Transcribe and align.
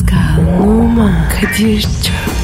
Pascal, 0.00 0.60
Oman, 0.62 1.28
Kadir 1.28 1.80
çok 1.82 2.39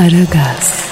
Aragaz, 0.00 0.90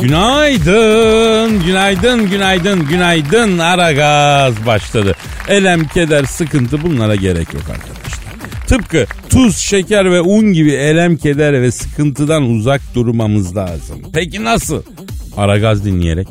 Günaydın, 0.00 1.64
günaydın, 1.66 2.30
günaydın, 2.30 2.86
günaydın. 2.88 3.58
Ara 3.58 3.92
gaz 3.92 4.66
başladı. 4.66 5.14
Elem, 5.48 5.88
keder, 5.88 6.24
sıkıntı 6.24 6.82
bunlara 6.82 7.14
gerek 7.14 7.54
yok 7.54 7.62
arkadaşlar. 7.70 8.22
Tıpkı 8.66 9.06
tuz, 9.30 9.56
şeker 9.56 10.10
ve 10.12 10.20
un 10.20 10.52
gibi 10.52 10.70
elem, 10.70 11.16
keder 11.16 11.62
ve 11.62 11.70
sıkıntıdan 11.70 12.42
uzak 12.42 12.80
durmamız 12.94 13.56
lazım. 13.56 14.02
Peki 14.14 14.44
nasıl? 14.44 14.82
Ara 15.36 15.58
gaz 15.58 15.84
dinleyerek. 15.84 16.28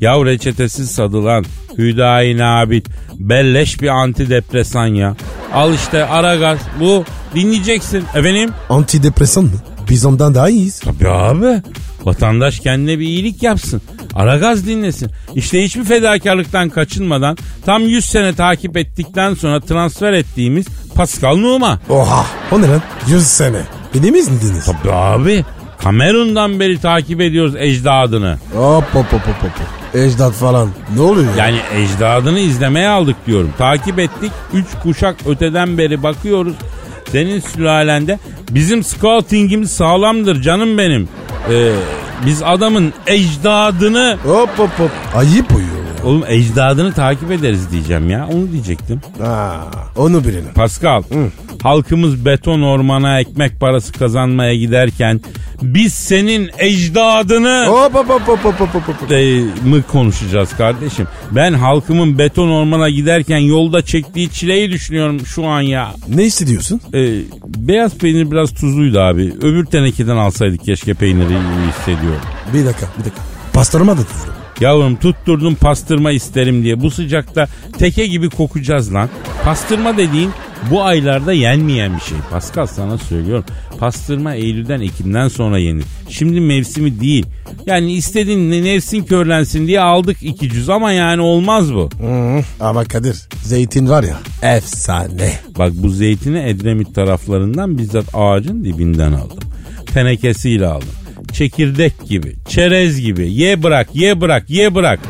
Ya 0.00 0.24
reçetesiz 0.24 0.90
sadılan 0.90 1.44
Hüdayi 1.80 2.38
Nabit 2.38 2.88
belleş 3.18 3.82
bir 3.82 3.88
antidepresan 3.88 4.86
ya. 4.86 5.16
Al 5.54 5.74
işte 5.74 6.04
ara 6.04 6.36
gaz 6.36 6.58
bu 6.80 7.04
dinleyeceksin. 7.34 8.04
Efendim? 8.14 8.50
Antidepresan 8.68 9.44
mı? 9.44 9.50
Biz 9.90 10.04
ondan 10.04 10.34
daha 10.34 10.48
iyiyiz. 10.48 10.80
Tabii 10.80 11.08
abi. 11.08 11.62
Vatandaş 12.04 12.60
kendine 12.60 12.98
bir 12.98 13.06
iyilik 13.06 13.42
yapsın. 13.42 13.82
Aragaz 14.14 14.66
dinlesin. 14.66 15.10
İşte 15.34 15.64
hiçbir 15.64 15.84
fedakarlıktan 15.84 16.68
kaçınmadan 16.70 17.36
tam 17.66 17.82
100 17.82 18.04
sene 18.04 18.34
takip 18.34 18.76
ettikten 18.76 19.34
sonra 19.34 19.60
transfer 19.60 20.12
ettiğimiz 20.12 20.66
Pascal 20.94 21.36
Numa. 21.36 21.80
Oha. 21.88 22.26
O 22.52 22.62
ne 22.62 22.68
lan? 22.68 22.82
100 23.08 23.26
sene. 23.26 23.60
Beni 23.94 24.10
mi 24.10 24.18
izlediniz? 24.18 24.64
Tabii 24.64 24.92
abi. 24.92 25.44
Kamerun'dan 25.78 26.60
beri 26.60 26.80
takip 26.80 27.20
ediyoruz 27.20 27.54
ecdadını. 27.56 28.38
Hop 28.54 28.84
hop 28.94 29.12
hop 29.12 29.26
hop. 29.26 29.79
Ecdat 29.94 30.32
falan. 30.32 30.68
Ne 30.96 31.02
oluyor 31.02 31.36
ya? 31.36 31.46
Yani 31.46 31.60
ecdadını 31.74 32.38
izlemeye 32.38 32.88
aldık 32.88 33.16
diyorum. 33.26 33.50
Takip 33.58 33.98
ettik. 33.98 34.32
3 34.52 34.66
kuşak 34.82 35.16
öteden 35.26 35.78
beri 35.78 36.02
bakıyoruz. 36.02 36.54
Senin 37.12 37.40
sülalende 37.40 38.18
bizim 38.50 38.82
scoutingimiz 38.84 39.70
sağlamdır 39.70 40.42
canım 40.42 40.78
benim. 40.78 41.08
Ee, 41.50 41.72
biz 42.26 42.42
adamın 42.42 42.92
ecdadını 43.06 44.18
Hop 44.24 44.58
hop 44.58 44.78
hop. 44.78 44.90
Ayıp 45.14 45.50
uyuyor. 45.54 45.80
Oğlum 46.04 46.24
ecdadını 46.28 46.92
takip 46.92 47.30
ederiz 47.30 47.70
diyeceğim 47.70 48.10
ya. 48.10 48.28
Onu 48.32 48.52
diyecektim. 48.52 49.00
Ha, 49.22 49.60
onu 49.96 50.24
bilelim. 50.24 50.54
Pascal, 50.54 51.02
halkımız 51.62 52.24
beton 52.24 52.62
ormana 52.62 53.20
ekmek 53.20 53.60
parası 53.60 53.92
kazanmaya 53.92 54.54
giderken 54.54 55.20
biz 55.62 55.92
senin 55.94 56.50
ecdadını 56.58 57.66
Hop 57.68 57.94
hop 57.94 58.08
hop 58.08 58.28
hop 58.28 58.44
hop 58.44 58.60
hop 58.60 58.74
hop. 58.74 59.02
hop. 59.02 59.12
e, 59.12 59.40
mı 59.64 59.82
konuşacağız 59.82 60.56
kardeşim? 60.56 61.06
Ben 61.30 61.52
halkımın 61.52 62.18
beton 62.18 62.48
ormana 62.50 62.90
giderken 62.90 63.38
yolda 63.38 63.82
çektiği 63.82 64.30
çileyi 64.30 64.70
düşünüyorum 64.70 65.26
şu 65.26 65.46
an 65.46 65.60
ya. 65.60 65.90
Ne 66.08 66.22
hissediyorsun? 66.22 66.80
E, 66.94 67.20
beyaz 67.46 67.98
peynir 67.98 68.30
biraz 68.30 68.54
tuzluydu 68.54 69.00
abi. 69.00 69.32
Öbür 69.42 69.64
tenekeden 69.64 70.16
alsaydık 70.16 70.64
keşke 70.64 70.94
peyniri 70.94 71.36
hissediyorum. 71.68 72.20
Bir 72.54 72.66
dakika 72.66 72.86
bir 72.98 73.04
dakika. 73.04 73.22
Pastırma 73.52 73.92
da 73.98 74.02
tuzlu. 74.04 74.39
Yavrum 74.60 74.96
tutturdum 74.96 75.54
pastırma 75.54 76.12
isterim 76.12 76.62
diye. 76.64 76.80
Bu 76.80 76.90
sıcakta 76.90 77.46
teke 77.78 78.06
gibi 78.06 78.28
kokacağız 78.30 78.94
lan. 78.94 79.08
Pastırma 79.44 79.96
dediğin 79.96 80.30
bu 80.70 80.82
aylarda 80.82 81.32
yenmeyen 81.32 81.96
bir 81.96 82.00
şey. 82.00 82.18
Pascal 82.30 82.66
sana 82.66 82.98
söylüyorum. 82.98 83.44
Pastırma 83.78 84.34
Eylül'den 84.34 84.80
Ekim'den 84.80 85.28
sonra 85.28 85.58
yenir. 85.58 85.84
Şimdi 86.08 86.40
mevsimi 86.40 87.00
değil. 87.00 87.26
Yani 87.66 87.92
istediğin 87.92 88.50
ne- 88.50 88.64
nefsin 88.64 89.02
körlensin 89.04 89.66
diye 89.66 89.80
aldık 89.80 90.16
iki 90.22 90.50
cüz 90.50 90.68
ama 90.68 90.92
yani 90.92 91.20
olmaz 91.22 91.74
bu. 91.74 91.90
Hı, 92.00 92.42
Ama 92.60 92.84
Kadir 92.84 93.16
zeytin 93.42 93.88
var 93.88 94.02
ya 94.02 94.16
efsane. 94.56 95.32
Bak 95.58 95.72
bu 95.74 95.88
zeytini 95.88 96.38
Edremit 96.38 96.94
taraflarından 96.94 97.78
bizzat 97.78 98.04
ağacın 98.14 98.64
dibinden 98.64 99.12
aldım. 99.12 99.38
Tenekesiyle 99.94 100.66
aldım. 100.66 100.88
Çekirdek 101.32 101.92
gibi, 102.08 102.36
çerez 102.48 103.00
gibi. 103.00 103.32
Ye 103.32 103.62
bırak, 103.62 103.88
ye 103.94 104.20
bırak, 104.20 104.50
ye 104.50 104.74
bırak. 104.74 105.00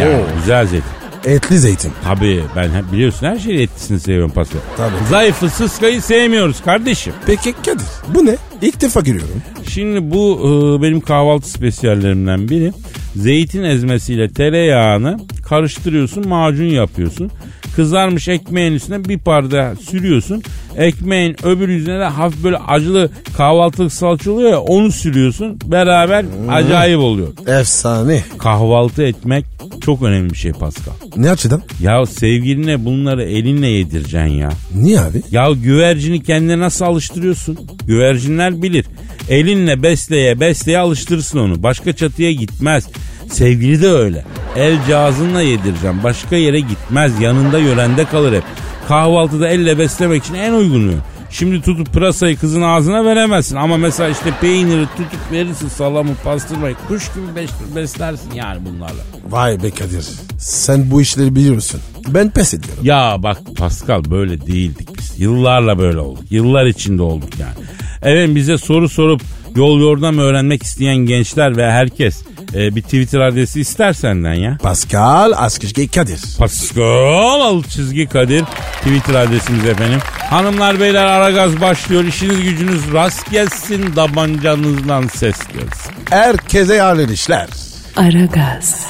Yani 0.00 0.22
güzel 0.40 0.66
zeytin. 0.66 0.90
Etli 1.24 1.58
zeytin. 1.58 1.92
Tabii 2.04 2.42
ben 2.56 2.70
biliyorsun 2.92 3.26
her 3.26 3.38
şeyi 3.38 3.60
etlisini 3.60 4.00
seviyorum 4.00 4.30
Pascal. 4.30 4.60
Tabii. 4.76 4.94
Zayıfı 5.10 5.50
sıskayı 5.50 6.02
sevmiyoruz 6.02 6.62
kardeşim. 6.62 7.12
Peki 7.26 7.52
Kadir 7.52 7.86
bu 8.14 8.26
ne? 8.26 8.36
İlk 8.62 8.80
defa 8.80 9.00
görüyorum. 9.00 9.42
Şimdi 9.68 10.10
bu 10.10 10.38
e, 10.40 10.82
benim 10.82 11.00
kahvaltı 11.00 11.50
spesiyallerimden 11.50 12.48
biri. 12.48 12.72
Zeytin 13.16 13.62
ezmesiyle 13.62 14.32
tereyağını 14.32 15.18
karıştırıyorsun 15.48 16.28
macun 16.28 16.64
yapıyorsun. 16.64 17.30
Kızarmış 17.76 18.28
ekmeğin 18.28 18.72
üstüne 18.72 19.04
bir 19.04 19.18
parça 19.18 19.74
sürüyorsun. 19.90 20.42
Ekmeğin 20.76 21.36
öbür 21.46 21.68
yüzüne 21.68 21.98
de 22.00 22.04
hafif 22.04 22.44
böyle 22.44 22.56
acılı 22.56 23.10
kahvaltılık 23.36 23.92
salça 23.92 24.30
oluyor 24.30 24.50
ya 24.50 24.60
onu 24.60 24.92
sürüyorsun. 24.92 25.58
Beraber 25.64 26.24
acayip 26.50 26.98
oluyor. 26.98 27.28
Efsane. 27.46 28.24
Kahvaltı 28.38 29.02
etmek 29.02 29.44
çok 29.84 30.02
önemli 30.02 30.30
bir 30.30 30.36
şey 30.38 30.52
Pascal. 30.52 30.92
Ne 31.16 31.30
açıdan? 31.30 31.62
Ya 31.80 32.06
sevgiline 32.06 32.84
bunları 32.84 33.22
elinle 33.24 33.66
yedireceksin 33.66 34.26
ya. 34.36 34.50
Niye 34.74 35.00
abi? 35.00 35.22
Ya 35.30 35.50
güvercini 35.50 36.22
kendine 36.22 36.58
nasıl 36.58 36.84
alıştırıyorsun? 36.84 37.58
Güvercinler 37.86 38.62
bilir. 38.62 38.86
Elinle 39.28 39.82
besleye 39.82 40.40
besleye 40.40 40.78
alıştırırsın 40.78 41.38
onu. 41.38 41.62
Başka 41.62 41.92
çatıya 41.92 42.32
gitmez. 42.32 42.88
Sevgili 43.30 43.82
de 43.82 43.88
öyle. 43.88 44.24
El 44.56 44.84
cihazınla 44.86 45.42
yedireceğim. 45.42 45.96
Başka 46.04 46.36
yere 46.36 46.60
gitmez. 46.60 47.20
Yanında 47.20 47.58
yörende 47.58 48.04
kalır 48.04 48.32
hep. 48.32 48.42
Kahvaltıda 48.92 49.48
elle 49.48 49.78
beslemek 49.78 50.24
için 50.24 50.34
en 50.34 50.52
uygunu. 50.52 50.92
Şimdi 51.30 51.62
tutup 51.62 51.92
pırasayı 51.92 52.36
kızın 52.38 52.62
ağzına 52.62 53.04
veremezsin. 53.04 53.56
Ama 53.56 53.76
mesela 53.76 54.08
işte 54.08 54.30
peyniri 54.40 54.86
tutup 54.86 55.32
verirsin 55.32 55.68
salamı 55.68 56.10
pastırmayı. 56.24 56.76
Kuş 56.88 57.08
gibi 57.14 57.40
bes- 57.40 57.76
beslersin 57.76 58.32
yani 58.34 58.60
bunlarla. 58.66 59.02
Vay 59.30 59.62
be 59.62 59.70
Kadir. 59.70 60.06
Sen 60.38 60.90
bu 60.90 61.00
işleri 61.02 61.34
biliyorsun. 61.34 61.80
Ben 62.08 62.30
pes 62.30 62.54
ediyorum. 62.54 62.84
Ya 62.84 63.16
bak 63.18 63.38
Pascal 63.56 64.04
böyle 64.10 64.46
değildik 64.46 64.98
biz. 64.98 65.20
Yıllarla 65.20 65.78
böyle 65.78 65.98
olduk. 65.98 66.24
Yıllar 66.30 66.66
içinde 66.66 67.02
olduk 67.02 67.30
yani. 67.40 67.66
Evet 68.02 68.34
bize 68.34 68.58
soru 68.58 68.88
sorup 68.88 69.22
yol 69.56 69.80
yordam 69.80 70.18
öğrenmek 70.18 70.62
isteyen 70.62 70.96
gençler 70.96 71.56
ve 71.56 71.70
herkes 71.72 72.22
e, 72.54 72.76
bir 72.76 72.82
Twitter 72.82 73.20
adresi 73.20 73.60
ister 73.60 73.92
senden 73.92 74.34
ya. 74.34 74.58
Pascal 74.62 75.32
Askışge 75.36 75.88
Kadir. 75.88 76.20
Pascal 76.38 77.40
alt 77.40 77.68
çizgi 77.70 78.06
Kadir 78.06 78.44
Twitter 78.80 79.14
adresimiz 79.14 79.66
efendim. 79.66 79.98
Hanımlar 80.30 80.80
beyler 80.80 81.04
Aragaz 81.06 81.60
başlıyor. 81.60 82.04
İşiniz 82.04 82.42
gücünüz 82.42 82.92
rast 82.92 83.30
gelsin. 83.30 83.92
Tabancanızdan 83.94 85.06
ses 85.08 85.36
gelsin. 85.38 85.92
Herkese 86.10 86.80
hayırlı 86.80 87.12
işler. 87.12 87.48
Aragaz, 87.96 88.86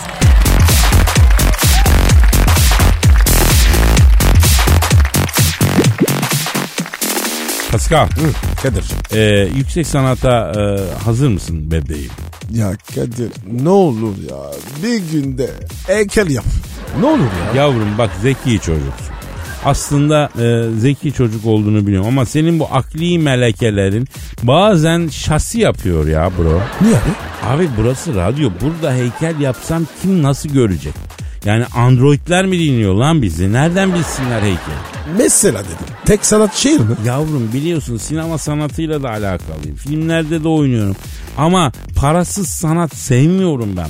Pascal 7.72 8.08
Kadir. 8.62 8.84
e, 9.12 9.48
yüksek 9.56 9.86
sanata 9.86 10.52
e, 10.56 10.62
hazır 11.04 11.28
mısın 11.28 11.70
bebeğim? 11.70 12.10
Ya 12.50 12.72
Kadir 12.94 13.32
ne 13.62 13.68
olur 13.68 14.14
ya 14.30 14.36
bir 14.82 14.98
günde 15.12 15.50
heykel 15.86 16.30
yap. 16.30 16.44
Ne 17.00 17.06
olur 17.06 17.18
ya. 17.54 17.62
Yavrum 17.62 17.98
bak 17.98 18.10
zeki 18.22 18.50
çocuksun. 18.60 19.12
Aslında 19.64 20.28
e, 20.42 20.78
zeki 20.80 21.12
çocuk 21.12 21.46
olduğunu 21.46 21.86
biliyorum 21.86 22.08
ama 22.08 22.26
senin 22.26 22.58
bu 22.60 22.68
akli 22.72 23.18
melekelerin 23.18 24.08
bazen 24.42 25.08
şasi 25.08 25.60
yapıyor 25.60 26.06
ya 26.06 26.30
bro. 26.38 26.60
Niye 26.80 26.94
abi? 26.96 27.56
Abi 27.56 27.68
burası 27.76 28.14
radyo. 28.14 28.50
Burada 28.60 28.92
heykel 28.94 29.40
yapsam 29.40 29.86
kim 30.02 30.22
nasıl 30.22 30.48
görecek? 30.48 30.94
Yani 31.44 31.64
androidler 31.66 32.46
mi 32.46 32.58
dinliyor 32.58 32.94
lan 32.94 33.22
bizi? 33.22 33.52
Nereden 33.52 33.94
bilsinler 33.94 34.42
heykel? 34.42 34.78
Mesela 35.18 35.58
dedim. 35.58 35.91
Tek 36.04 36.24
sanat 36.26 36.54
şiir 36.54 36.80
mi? 36.80 36.96
Yavrum 37.06 37.50
biliyorsun 37.52 37.96
sinema 37.96 38.38
sanatıyla 38.38 39.02
da 39.02 39.10
alakalıyım. 39.10 39.76
Filmlerde 39.76 40.44
de 40.44 40.48
oynuyorum. 40.48 40.96
Ama 41.38 41.72
parasız 41.96 42.48
sanat 42.48 42.96
sevmiyorum 42.96 43.76
ben. 43.76 43.88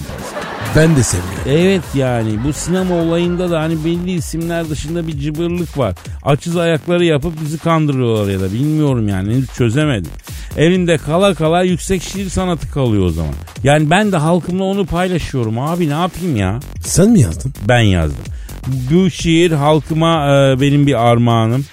Ben 0.76 0.97
de 0.97 1.03
seviyorum. 1.03 1.43
Evet 1.47 1.82
yani 1.94 2.44
bu 2.44 2.53
sinema 2.53 2.94
olayında 2.94 3.50
da 3.50 3.61
hani 3.61 3.85
belli 3.85 4.12
isimler 4.12 4.70
dışında 4.70 5.06
bir 5.06 5.19
cıbırlık 5.19 5.79
var. 5.79 5.94
Açız 6.23 6.56
ayakları 6.56 7.05
yapıp 7.05 7.41
bizi 7.44 7.59
kandırıyorlar 7.59 8.32
ya 8.32 8.41
da 8.41 8.53
bilmiyorum 8.53 9.09
yani 9.09 9.35
henüz 9.35 9.47
çözemedim. 9.55 10.11
Elinde 10.56 10.99
kala 10.99 11.35
kala 11.35 11.62
yüksek 11.62 12.03
şiir 12.03 12.29
sanatı 12.29 12.70
kalıyor 12.70 13.06
o 13.06 13.11
zaman. 13.11 13.35
Yani 13.64 13.91
ben 13.91 14.12
de 14.12 14.17
halkımla 14.17 14.64
onu 14.64 14.87
paylaşıyorum 14.87 15.59
abi 15.59 15.88
ne 15.88 15.93
yapayım 15.93 16.37
ya? 16.37 16.61
Sen 16.85 17.11
mi 17.11 17.20
yazdın? 17.20 17.55
Ben 17.69 17.81
yazdım. 17.81 18.25
Bu 18.67 19.11
şiir 19.11 19.53
halkıma 19.53 20.26
e, 20.26 20.61
benim 20.61 20.87
bir 20.87 21.09
armağanım. 21.09 21.64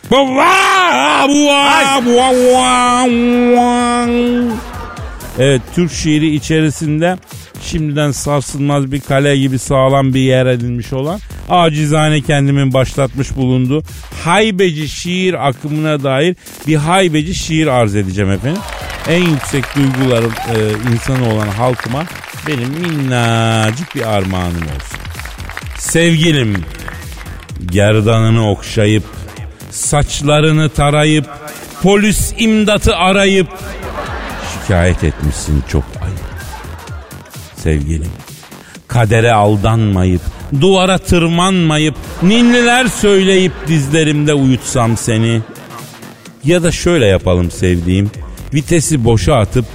Evet 5.40 5.62
Türk 5.76 5.92
şiiri 5.92 6.36
içerisinde 6.36 7.18
şimdiden 7.62 8.12
sarsılmaz 8.12 8.92
bir 8.92 9.02
kale 9.02 9.38
gibi 9.38 9.60
sağlam 9.60 10.14
bir 10.14 10.20
yer 10.20 10.46
edilmiş 10.46 10.94
olan 10.94 11.20
acizane 11.50 12.22
kendimin 12.22 12.74
başlatmış 12.74 13.36
bulunduğu 13.36 13.84
haybeci 14.24 14.90
şiir 14.90 15.48
akımına 15.48 16.04
dair 16.04 16.36
bir 16.68 16.76
haybeci 16.76 17.36
şiir 17.36 17.68
arz 17.68 17.96
edeceğim 17.96 18.32
efendim. 18.32 18.62
En 19.10 19.24
yüksek 19.24 19.66
duyguların 19.76 20.32
e, 20.32 20.56
insanı 20.94 21.34
olan 21.34 21.48
halkıma 21.48 22.04
benim 22.48 22.70
minnacık 22.70 23.96
bir 23.96 24.02
armağanım 24.02 24.64
olsun. 24.64 25.00
Sevgilim, 25.78 26.56
gerdanını 27.66 28.52
okşayıp, 28.52 29.04
saçlarını 29.72 30.70
tarayıp, 30.70 31.26
polis 31.84 32.34
imdatı 32.38 32.96
arayıp, 32.96 33.48
şikayet 34.54 35.04
etmişsin 35.04 35.64
çok 35.68 35.84
ayıp. 36.02 36.20
Sevgilim, 37.56 38.12
kadere 38.88 39.34
aldanmayıp, 39.34 40.22
duvara 40.62 40.98
tırmanmayıp, 40.98 41.96
ninniler 42.22 42.88
söyleyip 42.88 43.54
dizlerimde 43.68 44.34
uyutsam 44.34 44.98
seni. 44.98 45.42
Ya 46.44 46.64
da 46.64 46.72
şöyle 46.72 47.06
yapalım 47.06 47.52
sevdiğim, 47.52 48.12
vitesi 48.54 49.06
boşa 49.06 49.36
atıp, 49.36 49.66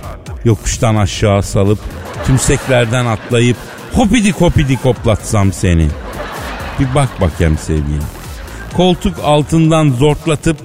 yokuştan 0.45 0.97
aşağı 0.97 1.43
salıp, 1.43 1.79
tümseklerden 2.27 3.07
atlayıp, 3.07 3.57
hopidik 3.93 4.41
hopidik 4.41 4.85
hoplatsam 4.85 5.53
seni. 5.53 5.89
Bir 6.81 6.95
bak 6.95 7.21
bakayım 7.21 7.59
sevgilim. 7.59 8.03
Koltuk 8.77 9.15
altından 9.25 9.91
zortlatıp, 9.91 10.57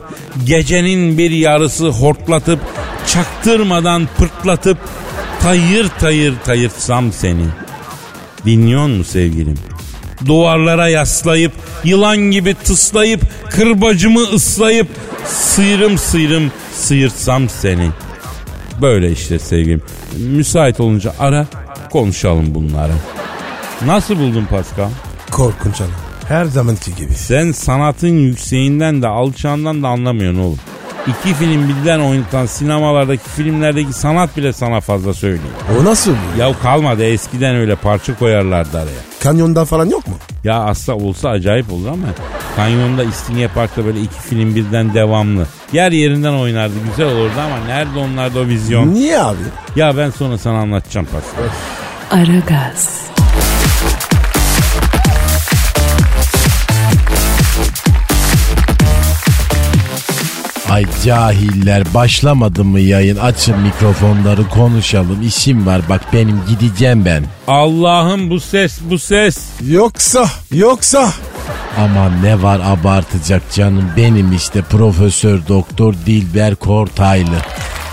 gecenin 0.44 1.18
bir 1.18 1.32
yarısı 1.32 1.90
hortlatıp, 1.90 2.60
çaktırmadan 3.08 4.08
pırtlatıp, 4.18 4.78
tayır 5.42 5.90
tayır 6.00 6.34
tayırtsam 6.46 7.12
seni. 7.12 7.46
Dinliyor 8.46 8.88
mu 8.88 9.04
sevgilim? 9.04 9.58
Duvarlara 10.26 10.90
yaslayıp, 10.90 11.52
yılan 11.84 12.18
gibi 12.18 12.54
tıslayıp, 12.54 13.22
kırbacımı 13.50 14.22
ıslayıp, 14.22 14.88
sıyrım 15.26 15.98
sıyrım 15.98 16.52
sıyırtsam 16.74 17.50
seni. 17.50 17.90
Böyle 18.82 19.12
işte 19.12 19.40
sevgilim. 19.40 19.82
Müsait 20.18 20.80
olunca 20.80 21.14
ara, 21.20 21.46
konuşalım 21.92 22.56
bunları. 22.56 22.94
Nasıl 23.86 24.20
buldun 24.20 24.46
Pascal? 24.46 24.90
Korkunç 25.40 25.80
hanım. 25.80 25.92
Her 26.28 26.46
zamanki 26.46 26.96
gibi. 26.96 27.14
Sen 27.14 27.52
sanatın 27.52 28.08
yükseğinden 28.08 29.02
de 29.02 29.08
alçağından 29.08 29.84
da 29.84 29.88
anlamıyorsun 29.88 30.40
oğlum. 30.40 30.60
İki 31.08 31.34
film 31.34 31.70
birden 31.70 32.00
oynatan 32.00 32.46
sinemalardaki 32.46 33.30
filmlerdeki 33.30 33.94
sanat 33.94 34.38
bile 34.38 34.54
sana 34.54 34.82
fazla 34.82 35.14
söylüyor. 35.14 35.54
O 35.82 35.86
nasıl 35.86 36.12
oluyor? 36.12 36.48
Ya 36.50 36.60
kalmadı 36.60 37.04
eskiden 37.06 37.56
öyle 37.56 37.76
parça 37.76 38.18
koyarlardı 38.18 38.78
araya. 38.78 39.00
Kanyonda 39.24 39.66
falan 39.66 39.86
yok 39.86 40.08
mu? 40.08 40.14
Ya 40.44 40.64
aslında 40.64 40.98
olsa 40.98 41.30
acayip 41.30 41.74
olur 41.74 41.88
ama 41.88 42.08
kanyonda 42.56 43.04
İstinye 43.04 43.48
Park'ta 43.48 43.86
böyle 43.86 44.02
iki 44.02 44.20
film 44.20 44.56
birden 44.56 44.94
devamlı. 44.94 45.48
Yer 45.74 45.92
yerinden 45.92 46.34
oynardı 46.34 46.74
güzel 46.90 47.08
olurdu 47.16 47.34
ama 47.46 47.66
nerede 47.68 48.00
onlarda 48.00 48.40
o 48.40 48.46
vizyon? 48.46 48.94
Niye 48.94 49.20
abi? 49.20 49.38
Ya 49.76 49.98
ben 49.98 50.10
sonra 50.10 50.38
sana 50.38 50.58
anlatacağım 50.58 51.08
Pascal. 51.12 51.50
Aragaz, 52.22 53.10
Ay 60.70 60.86
cahiller 61.06 61.84
başlamadı 61.94 62.64
mı 62.64 62.80
yayın? 62.80 63.18
Açın 63.18 63.60
mikrofonları 63.60 64.50
konuşalım. 64.50 65.22
İşim 65.22 65.66
var 65.66 65.82
bak 65.90 66.02
benim 66.14 66.42
gideceğim 66.50 67.06
ben. 67.06 67.26
Allah'ım 67.48 68.30
bu 68.30 68.40
ses 68.40 68.80
bu 68.82 69.00
ses. 69.00 69.38
Yoksa, 69.68 70.30
yoksa. 70.52 71.14
Aman 71.78 72.24
ne 72.24 72.42
var 72.44 72.60
abartacak 72.66 73.42
canım 73.54 73.92
benim 73.98 74.34
işte 74.34 74.62
Profesör 74.62 75.40
Doktor 75.48 75.94
Dilber 76.06 76.56
Kortaylı. 76.56 77.38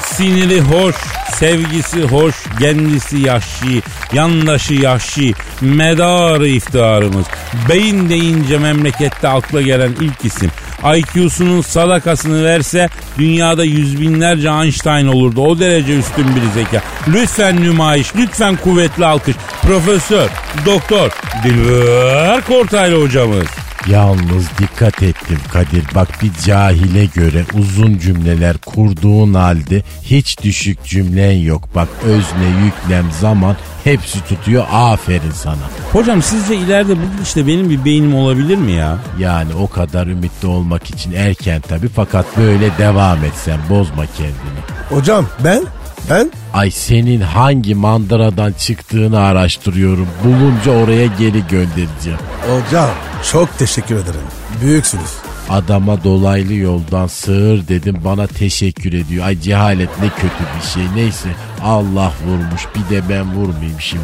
Siniri 0.04 0.60
hoş, 0.60 0.96
sevgisi 1.34 2.02
hoş, 2.02 2.34
kendisi 2.60 3.18
yaşlı, 3.18 3.68
yandaşı 4.12 4.74
yaşlı, 4.74 5.32
medarı 5.60 6.48
iftiharımız. 6.48 7.26
Beyin 7.68 8.08
deyince 8.08 8.58
memlekette 8.58 9.28
akla 9.28 9.62
gelen 9.62 9.92
ilk 10.00 10.24
isim. 10.24 10.50
IQ'sunun 10.96 11.60
sadakasını 11.60 12.44
verse 12.44 12.88
dünyada 13.18 13.64
yüz 13.64 14.00
binlerce 14.00 14.48
Einstein 14.48 15.06
olurdu. 15.06 15.40
O 15.40 15.58
derece 15.58 15.96
üstün 15.96 16.26
bir 16.36 16.50
zeka. 16.54 16.82
Lütfen 17.08 17.60
nümayiş, 17.60 18.16
lütfen 18.16 18.56
kuvvetli 18.56 19.06
alkış. 19.06 19.36
Profesör, 19.62 20.28
doktor, 20.66 21.10
Dilber 21.44 22.40
Kortaylı 22.40 23.02
hocamız. 23.02 23.65
Yalnız 23.90 24.48
dikkat 24.58 25.02
ettim 25.02 25.38
Kadir 25.52 25.84
bak 25.94 26.08
bir 26.22 26.32
cahile 26.44 27.04
göre 27.04 27.44
uzun 27.58 27.98
cümleler 27.98 28.56
kurduğun 28.58 29.34
halde 29.34 29.82
hiç 30.02 30.42
düşük 30.42 30.84
cümlen 30.84 31.32
yok. 31.32 31.68
Bak 31.74 31.88
özne 32.04 32.64
yüklem 32.64 33.12
zaman 33.20 33.56
hepsi 33.84 34.24
tutuyor 34.24 34.64
aferin 34.72 35.30
sana. 35.34 35.70
Hocam 35.92 36.22
sizce 36.22 36.56
ileride 36.56 36.96
bu 36.96 37.22
işte 37.22 37.46
benim 37.46 37.70
bir 37.70 37.84
beynim 37.84 38.14
olabilir 38.14 38.56
mi 38.56 38.72
ya? 38.72 38.98
Yani 39.18 39.54
o 39.54 39.68
kadar 39.68 40.06
ümitli 40.06 40.48
olmak 40.48 40.90
için 40.90 41.12
erken 41.12 41.60
tabi 41.60 41.88
fakat 41.88 42.36
böyle 42.36 42.78
devam 42.78 43.24
etsen 43.24 43.60
bozma 43.70 44.06
kendini. 44.06 44.60
Hocam 44.90 45.26
ben, 45.44 45.62
ben 46.10 46.32
Ay 46.54 46.70
senin 46.70 47.20
hangi 47.20 47.74
mandıradan 47.74 48.52
çıktığını 48.52 49.20
araştırıyorum. 49.20 50.08
Bulunca 50.24 50.84
oraya 50.84 51.06
geri 51.06 51.46
göndereceğim. 51.50 52.18
hocam 52.48 52.90
çok 53.32 53.58
teşekkür 53.58 53.94
ederim. 53.94 54.20
Büyüksünüz. 54.62 55.10
Adama 55.50 56.04
dolaylı 56.04 56.54
yoldan 56.54 57.06
sığır 57.06 57.68
dedim 57.68 57.96
bana 58.04 58.26
teşekkür 58.26 58.92
ediyor. 58.92 59.26
Ay 59.26 59.40
cehalet 59.40 59.88
ne 60.00 60.08
kötü 60.08 60.44
bir 60.58 60.66
şey. 60.74 60.82
Neyse 60.94 61.28
Allah 61.62 62.12
vurmuş 62.26 62.62
bir 62.74 62.94
de 62.96 63.02
ben 63.08 63.34
vurmayayım 63.34 63.80
şimdi. 63.80 64.02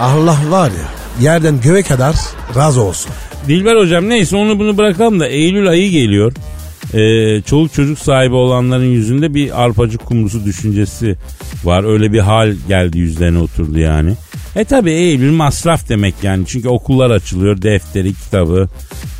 Allah 0.00 0.36
var 0.48 0.70
ya 0.70 0.88
yerden 1.20 1.60
göğe 1.60 1.82
kadar 1.82 2.16
razı 2.56 2.82
olsun. 2.82 3.12
Dilber 3.48 3.76
hocam 3.76 4.08
neyse 4.08 4.36
onu 4.36 4.58
bunu 4.58 4.78
bırakalım 4.78 5.20
da 5.20 5.26
Eylül 5.28 5.68
ayı 5.68 5.90
geliyor. 5.90 6.32
Ee, 6.94 7.42
çoluk 7.42 7.72
çocuk 7.72 7.98
sahibi 7.98 8.34
olanların 8.34 8.84
yüzünde 8.84 9.34
bir 9.34 9.64
arpacık 9.64 10.06
kumrusu 10.06 10.44
düşüncesi 10.44 11.16
var. 11.64 11.92
Öyle 11.92 12.12
bir 12.12 12.20
hal 12.20 12.54
geldi 12.68 12.98
yüzlerine 12.98 13.38
oturdu 13.38 13.78
yani. 13.78 14.14
E 14.56 14.64
tabi 14.64 14.90
Eylül 14.90 15.32
masraf 15.32 15.88
demek 15.88 16.14
yani. 16.22 16.44
Çünkü 16.46 16.68
okullar 16.68 17.10
açılıyor. 17.10 17.62
Defteri, 17.62 18.14
kitabı, 18.14 18.68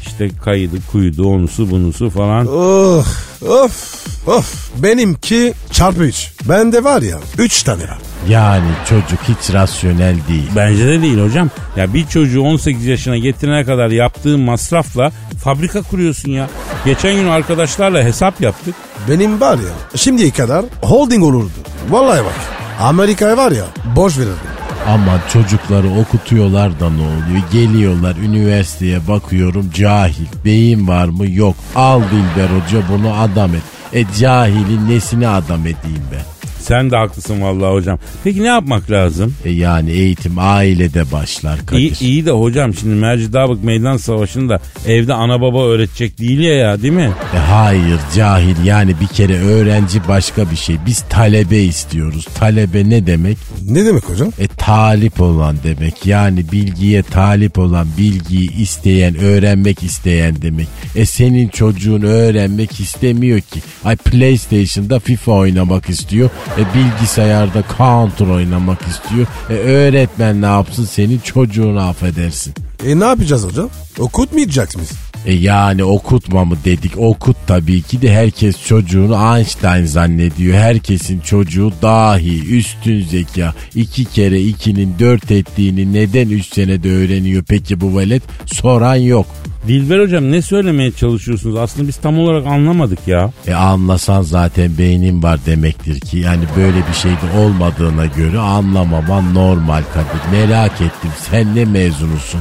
işte 0.06 0.30
kaydı, 0.44 0.76
kuydu, 0.92 1.28
onusu, 1.28 1.70
bunusu 1.70 2.10
falan. 2.10 2.46
Oh, 2.46 3.04
of, 3.42 4.06
of. 4.26 4.70
Benimki 4.82 5.52
çarpı 5.70 6.04
3. 6.04 6.32
Bende 6.48 6.84
var 6.84 7.02
ya 7.02 7.16
3 7.38 7.62
tane 7.62 7.82
var. 7.82 7.98
Yani 8.28 8.68
çocuk 8.88 9.20
hiç 9.28 9.54
rasyonel 9.54 10.16
değil. 10.28 10.50
Bence 10.56 10.86
de 10.86 11.02
değil 11.02 11.20
hocam. 11.25 11.50
Ya 11.76 11.94
bir 11.94 12.06
çocuğu 12.06 12.42
18 12.42 12.86
yaşına 12.86 13.18
getirene 13.18 13.64
kadar 13.64 13.88
yaptığın 13.88 14.40
masrafla 14.40 15.12
fabrika 15.44 15.82
kuruyorsun 15.82 16.30
ya. 16.30 16.48
Geçen 16.84 17.14
gün 17.14 17.26
arkadaşlarla 17.28 18.04
hesap 18.04 18.40
yaptık. 18.40 18.75
Benim 19.08 19.40
var 19.40 19.54
ya 19.58 19.98
şimdiye 19.98 20.30
kadar 20.30 20.64
holding 20.82 21.25
olurdu. 21.25 21.50
Vallahi 21.90 22.25
bak. 22.25 22.34
Amerika'ya 22.80 23.36
var 23.36 23.52
ya 23.52 23.64
borç 23.96 24.18
verirdim. 24.18 24.55
Ama 24.87 25.21
çocukları 25.33 25.90
okutuyorlar 26.00 26.80
da 26.80 26.90
ne 26.90 27.02
oluyor? 27.02 27.42
Geliyorlar 27.52 28.16
üniversiteye 28.16 29.09
bakıyorum 29.09 29.71
cahil. 29.75 30.26
Beyin 30.45 30.88
var 30.88 31.09
mı? 31.09 31.30
Yok. 31.30 31.56
Al 31.75 32.02
Dilber 32.02 32.49
Hoca 32.49 32.83
bunu 32.88 33.12
adam 33.21 33.54
et. 33.54 33.62
E 33.92 34.04
cahilin 34.18 34.88
nesini 34.88 35.28
adam 35.28 35.61
edeyim 35.61 36.02
ben? 36.12 36.36
Sen 36.68 36.90
de 36.90 36.96
haklısın 36.96 37.42
vallahi 37.42 37.73
hocam. 37.73 37.99
Peki 38.25 38.42
ne 38.42 38.46
yapmak 38.46 38.90
lazım? 38.90 39.35
E 39.44 39.50
yani 39.50 39.90
eğitim 39.90 40.32
ailede 40.38 41.12
başlar 41.12 41.66
Kadir. 41.66 41.80
İyi, 41.80 42.00
iyi 42.00 42.26
de 42.26 42.30
hocam 42.30 42.75
şimdi 42.75 42.94
Merci 42.94 43.32
Dabık 43.32 43.64
meydan 43.64 43.96
savaşında 43.96 44.61
evde 44.87 45.14
ana 45.14 45.40
baba 45.40 45.64
öğretecek 45.64 46.18
değil 46.18 46.38
ya 46.38 46.54
ya 46.54 46.82
değil 46.82 46.92
mi? 46.92 47.11
E 47.35 47.38
hayır 47.38 47.99
cahil 48.16 48.64
yani 48.64 48.94
bir 49.00 49.06
kere 49.06 49.38
öğrenci 49.38 50.00
başka 50.08 50.50
bir 50.50 50.56
şey. 50.56 50.76
Biz 50.87 51.00
talebe 51.00 51.58
istiyoruz. 51.58 52.26
Talebe 52.38 52.90
ne 52.90 53.06
demek? 53.06 53.38
Ne 53.68 53.85
demek 53.87 54.08
hocam? 54.08 54.28
E 54.38 54.46
talip 54.46 55.20
olan 55.20 55.56
demek. 55.64 56.06
Yani 56.06 56.52
bilgiye 56.52 57.02
talip 57.02 57.58
olan, 57.58 57.87
bilgiyi 57.99 58.56
isteyen, 58.56 59.16
öğrenmek 59.16 59.82
isteyen 59.82 60.42
demek. 60.42 60.68
E 60.96 61.06
senin 61.06 61.49
çocuğun 61.49 62.02
öğrenmek 62.02 62.80
istemiyor 62.80 63.40
ki. 63.40 63.61
Ay 63.85 63.96
PlayStation'da 63.96 64.99
FIFA 64.99 65.32
oynamak 65.32 65.90
istiyor. 65.90 66.30
E 66.58 66.64
bilgisayarda 66.75 67.62
Counter 67.78 68.26
oynamak 68.26 68.82
istiyor. 68.82 69.26
E 69.50 69.52
öğretmen 69.52 70.42
ne 70.42 70.46
yapsın 70.46 70.84
senin 70.84 71.18
çocuğunu 71.18 71.80
affedersin. 71.80 72.54
E 72.86 73.00
ne 73.00 73.04
yapacağız 73.04 73.44
hocam? 73.44 73.70
Okutmayacak 73.98 74.76
mıyız? 74.76 74.92
E 75.26 75.32
yani 75.32 75.84
okutma 75.84 76.44
mı 76.44 76.56
dedik 76.64 76.98
okut 76.98 77.36
tabii 77.46 77.82
ki 77.82 78.02
de 78.02 78.14
herkes 78.14 78.66
çocuğunu 78.66 79.36
Einstein 79.36 79.86
zannediyor. 79.86 80.54
Herkesin 80.54 81.20
çocuğu 81.20 81.72
dahi 81.82 82.56
üstün 82.56 83.02
zeka 83.02 83.54
iki 83.75 84.04
kere 84.04 84.40
ikinin 84.40 84.94
dört 84.98 85.30
ettiğini 85.30 85.92
neden 85.92 86.28
üç 86.28 86.54
senede 86.54 86.90
öğreniyor 86.90 87.44
peki 87.48 87.80
bu 87.80 87.98
velet 87.98 88.22
soran 88.46 88.96
yok. 88.96 89.26
Dilber 89.68 90.00
hocam 90.00 90.32
ne 90.32 90.42
söylemeye 90.42 90.92
çalışıyorsunuz? 90.92 91.56
Aslında 91.56 91.88
biz 91.88 91.96
tam 91.96 92.18
olarak 92.18 92.46
anlamadık 92.46 93.08
ya. 93.08 93.30
E 93.46 93.54
anlasan 93.54 94.23
zaten 94.23 94.78
beynin 94.78 95.23
var 95.23 95.38
demektir 95.46 96.00
ki 96.00 96.18
yani 96.18 96.44
böyle 96.56 96.76
bir 96.88 96.94
şey 96.94 97.11
de 97.11 97.38
olmadığına 97.38 98.06
göre 98.06 98.38
anlamaman 98.38 99.35
normal 99.35 99.82
Kadir. 99.94 100.30
Merak 100.32 100.73
ettim 100.80 101.11
sen 101.30 101.54
ne 101.56 101.64
mezunusun? 101.64 102.40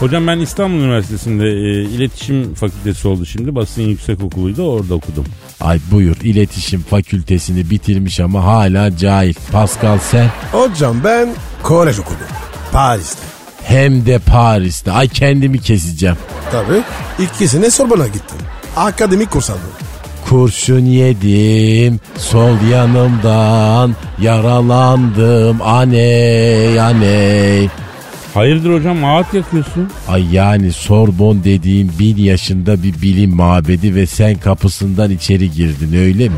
Hocam 0.00 0.26
ben 0.26 0.38
İstanbul 0.38 0.78
Üniversitesi'nde 0.78 1.44
e, 1.44 1.82
iletişim 1.82 2.54
fakültesi 2.54 3.08
oldu 3.08 3.26
şimdi. 3.26 3.54
Basın 3.54 3.82
yüksek 3.82 4.22
okuluydu 4.22 4.62
orada 4.62 4.94
okudum. 4.94 5.24
Ay 5.60 5.80
buyur 5.90 6.16
iletişim 6.22 6.80
fakültesini 6.82 7.70
bitirmiş 7.70 8.20
ama 8.20 8.44
hala 8.44 8.96
cahil. 8.96 9.34
Pascal 9.52 9.98
sen 9.98 10.26
Hocam 10.52 10.96
ben 11.04 11.28
kolej 11.62 11.98
okudum. 11.98 12.26
Paris'te. 12.72 13.39
Hem 13.64 14.06
de 14.06 14.18
Paris'te. 14.18 14.92
Ay 14.92 15.08
kendimi 15.08 15.60
keseceğim. 15.60 16.16
Tabii. 16.52 16.82
İkisine 17.24 17.70
Sorbon'a 17.70 18.06
gittim. 18.06 18.38
Akademik 18.76 19.30
kurs 19.30 19.50
aldım. 19.50 19.60
Kurşun 20.28 20.84
yedim 20.84 22.00
sol 22.16 22.70
yanımdan 22.72 23.96
yaralandım 24.20 25.62
aney 25.62 26.80
aney. 26.80 27.68
Hayırdır 28.34 28.74
hocam 28.74 29.04
ağıt 29.04 29.34
yakıyorsun? 29.34 29.90
Ay 30.08 30.34
yani 30.34 30.72
Sorbon 30.72 31.44
dediğin 31.44 31.92
bin 31.98 32.16
yaşında 32.16 32.82
bir 32.82 33.02
bilim 33.02 33.36
mabedi 33.36 33.94
ve 33.94 34.06
sen 34.06 34.34
kapısından 34.38 35.10
içeri 35.10 35.50
girdin 35.50 35.98
öyle 35.98 36.28
mi? 36.28 36.36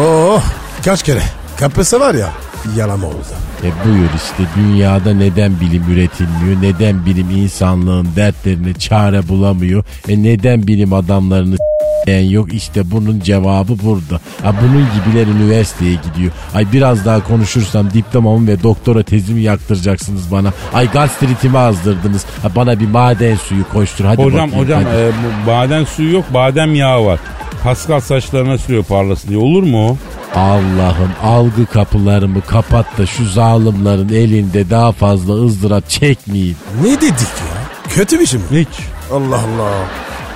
Oh 0.00 0.42
kaç 0.84 1.02
kere. 1.02 1.22
Kapısı 1.60 2.00
var 2.00 2.14
ya 2.14 2.32
yalama 2.76 3.06
oldu. 3.06 3.16
E 3.62 3.68
buyur 3.84 4.08
işte 4.16 4.42
dünyada 4.56 5.14
neden 5.14 5.60
bilim 5.60 5.82
üretilmiyor? 5.92 6.62
Neden 6.62 7.06
bilim 7.06 7.30
insanlığın 7.30 8.08
dertlerine 8.16 8.74
çare 8.74 9.28
bulamıyor? 9.28 9.84
E 10.08 10.22
neden 10.22 10.66
bilim 10.66 10.92
adamlarını 10.92 11.56
s**eyen 11.56 12.30
yok? 12.30 12.54
İşte 12.54 12.90
bunun 12.90 13.20
cevabı 13.20 13.72
burada. 13.82 14.20
Ha 14.42 14.54
bunun 14.62 14.86
gibiler 14.94 15.26
üniversiteye 15.26 15.94
gidiyor. 15.94 16.32
Ay 16.54 16.66
biraz 16.72 17.04
daha 17.04 17.24
konuşursam 17.24 17.90
diplomamı 17.90 18.46
ve 18.46 18.62
doktora 18.62 19.02
tezimi 19.02 19.40
yaktıracaksınız 19.42 20.32
bana. 20.32 20.52
Ay 20.74 20.90
gastritimi 20.90 21.58
azdırdınız. 21.58 22.24
Ha 22.42 22.48
bana 22.56 22.80
bir 22.80 22.88
maden 22.88 23.36
suyu 23.36 23.68
koştur 23.72 24.04
hadi 24.04 24.22
hocam 24.22 24.48
bakayım. 24.48 24.64
hocam 24.64 24.82
hadi. 24.84 24.96
e, 24.96 25.10
bu 25.44 25.50
badem 25.50 25.86
suyu 25.86 26.12
yok 26.12 26.24
badem 26.34 26.74
yağı 26.74 27.04
var. 27.04 27.20
Pascal 27.64 28.00
saçlarına 28.00 28.58
sürüyor 28.58 28.84
parlasın 28.84 29.28
diye 29.28 29.38
olur 29.38 29.62
mu 29.62 29.88
o? 29.88 29.96
Allah'ım 30.38 31.12
algı 31.22 31.66
kapılarımı 31.66 32.40
kapat 32.42 32.98
da 32.98 33.06
şu 33.06 33.24
zalimlerin 33.24 34.08
elinde 34.08 34.70
daha 34.70 34.92
fazla 34.92 35.32
ızdırap 35.32 35.88
çekmeyeyim. 35.90 36.56
Ne 36.82 36.90
dedik 37.00 37.20
ya? 37.20 37.88
Kötü 37.88 38.20
bir 38.20 38.26
şey 38.26 38.40
mi? 38.40 38.46
Hiç. 38.50 38.78
Allah 39.12 39.36
Allah. 39.36 39.72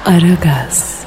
Aragaz, 0.07 0.99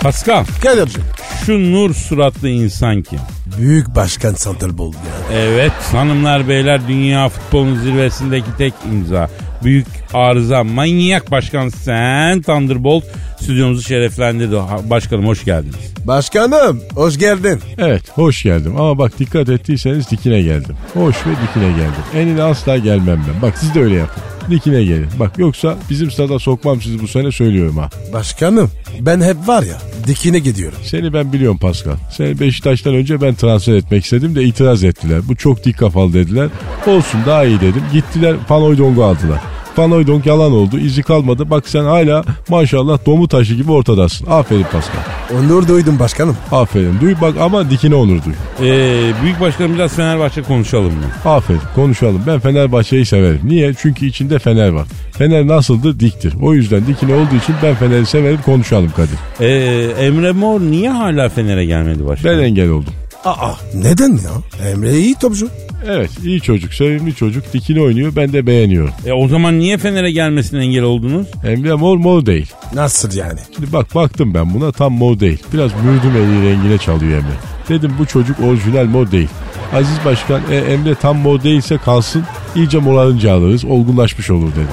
Pascal 0.00 0.44
Kadir'cim. 0.62 1.02
Şu 1.46 1.72
nur 1.72 1.94
suratlı 1.94 2.48
insan 2.48 3.02
kim? 3.02 3.18
Büyük 3.58 3.94
başkan 3.96 4.34
Santelbol 4.34 4.92
ya. 4.92 5.38
Evet 5.38 5.72
hanımlar 5.92 6.48
beyler 6.48 6.80
dünya 6.88 7.28
futbolunun 7.28 7.80
zirvesindeki 7.80 8.46
tek 8.58 8.74
imza. 8.92 9.30
Büyük 9.64 9.86
arıza 10.14 10.64
manyak 10.64 11.30
başkan 11.30 11.68
sen 11.68 12.42
Thunderbolt 12.42 13.04
stüdyomuzu 13.40 13.82
şereflendirdi. 13.82 14.56
Başkanım 14.90 15.26
hoş 15.26 15.44
geldiniz. 15.44 15.94
Başkanım 16.04 16.80
hoş 16.94 17.18
geldin. 17.18 17.60
Evet 17.78 18.02
hoş 18.10 18.42
geldim 18.42 18.76
ama 18.76 18.98
bak 18.98 19.18
dikkat 19.18 19.48
ettiyseniz 19.48 20.10
dikine 20.10 20.42
geldim. 20.42 20.76
Hoş 20.94 21.16
ve 21.26 21.30
dikine 21.30 21.70
geldim. 21.70 22.04
Enine 22.16 22.42
asla 22.42 22.78
gelmem 22.78 23.24
ben. 23.34 23.42
Bak 23.42 23.58
siz 23.58 23.74
de 23.74 23.80
öyle 23.80 23.94
yapın. 23.94 24.22
Dikine 24.50 24.84
gelin. 24.84 25.06
Bak 25.18 25.38
yoksa 25.38 25.76
bizim 25.90 26.10
stada 26.10 26.38
sokmam 26.38 26.80
sizi 26.82 27.02
bu 27.02 27.08
sene 27.08 27.32
söylüyorum 27.32 27.76
ha. 27.76 27.90
Başkanım 28.12 28.70
ben 29.00 29.20
hep 29.20 29.36
var 29.48 29.62
ya 29.62 29.78
dikine 30.06 30.38
gidiyorum. 30.38 30.78
Seni 30.82 31.12
ben 31.12 31.32
biliyorum 31.32 31.58
Pascal. 31.58 31.96
Seni 32.16 32.40
Beşiktaş'tan 32.40 32.94
önce 32.94 33.20
ben 33.20 33.34
transfer 33.34 33.74
etmek 33.74 34.04
istedim 34.04 34.34
de 34.36 34.44
itiraz 34.44 34.84
ettiler. 34.84 35.20
Bu 35.28 35.36
çok 35.36 35.64
dik 35.64 35.78
kafalı 35.78 36.12
dediler. 36.12 36.48
Olsun 36.86 37.20
daha 37.26 37.44
iyi 37.44 37.60
dedim. 37.60 37.82
Gittiler 37.92 38.36
Panoydong'u 38.48 39.04
aldılar. 39.04 39.53
Panoydong 39.76 40.26
yalan 40.26 40.52
oldu. 40.52 40.78
izi 40.78 41.02
kalmadı. 41.02 41.50
Bak 41.50 41.68
sen 41.68 41.84
hala 41.84 42.24
maşallah 42.48 43.06
domu 43.06 43.28
taşı 43.28 43.54
gibi 43.54 43.72
ortadasın. 43.72 44.26
Aferin 44.30 44.62
Pascal. 44.62 45.00
Onur 45.38 45.68
duydum 45.68 45.98
başkanım. 45.98 46.36
Aferin. 46.52 47.00
Duy 47.00 47.14
bak 47.20 47.34
ama 47.40 47.70
dikine 47.70 47.94
onur 47.94 48.18
duy. 48.24 48.32
Ee, 48.60 49.12
büyük 49.22 49.40
başkanım 49.40 49.74
biraz 49.74 49.92
Fenerbahçe 49.94 50.42
konuşalım 50.42 50.92
mı? 50.92 51.30
Aferin 51.30 51.60
konuşalım. 51.74 52.22
Ben 52.26 52.40
Fenerbahçe'yi 52.40 53.06
severim. 53.06 53.40
Niye? 53.44 53.74
Çünkü 53.78 54.06
içinde 54.06 54.38
Fener 54.38 54.68
var. 54.68 54.86
Fener 55.18 55.46
nasıldır? 55.46 56.00
Diktir. 56.00 56.34
O 56.42 56.54
yüzden 56.54 56.86
dikine 56.86 57.14
olduğu 57.14 57.34
için 57.42 57.54
ben 57.62 57.74
Fener'i 57.74 58.06
severim 58.06 58.40
konuşalım 58.44 58.92
Kadir. 58.96 59.18
Ee, 59.40 60.04
Emre 60.06 60.32
Mor 60.32 60.60
niye 60.60 60.90
hala 60.90 61.28
Fener'e 61.28 61.64
gelmedi 61.64 62.06
başkanım? 62.06 62.38
Ben 62.38 62.44
engel 62.44 62.68
oldum. 62.68 62.92
Aa 63.24 63.50
neden 63.74 64.12
ya? 64.12 64.68
Emre 64.70 64.98
iyi 64.98 65.14
topçu. 65.14 65.48
Evet 65.86 66.10
iyi 66.24 66.40
çocuk 66.40 66.74
sevimli 66.74 67.14
çocuk 67.14 67.52
dikine 67.52 67.80
oynuyor 67.80 68.16
ben 68.16 68.32
de 68.32 68.46
beğeniyorum. 68.46 68.94
E, 69.06 69.12
o 69.12 69.28
zaman 69.28 69.58
niye 69.58 69.78
Fener'e 69.78 70.10
gelmesine 70.10 70.60
engel 70.64 70.82
oldunuz? 70.82 71.26
Emre 71.44 71.74
mor 71.74 71.96
mor 71.96 72.26
değil. 72.26 72.52
Nasıl 72.74 73.12
yani? 73.16 73.40
Şimdi 73.54 73.72
bak 73.72 73.94
baktım 73.94 74.34
ben 74.34 74.54
buna 74.54 74.72
tam 74.72 74.92
mor 74.92 75.20
değil. 75.20 75.42
Biraz 75.52 75.72
mürdüm 75.74 76.16
eli 76.16 76.50
rengine 76.50 76.78
çalıyor 76.78 77.12
Emre. 77.12 77.34
Dedim 77.68 77.92
bu 77.98 78.06
çocuk 78.06 78.40
orijinal 78.40 78.84
mor 78.84 79.10
değil. 79.10 79.28
Aziz 79.74 79.98
Başkan 80.04 80.40
e, 80.50 80.56
Emre 80.56 80.94
tam 80.94 81.18
mor 81.18 81.42
değilse 81.42 81.78
kalsın 81.78 82.22
iyice 82.56 82.78
morarınca 82.78 83.32
alırız 83.32 83.64
olgunlaşmış 83.64 84.30
olur 84.30 84.50
dedi. 84.52 84.68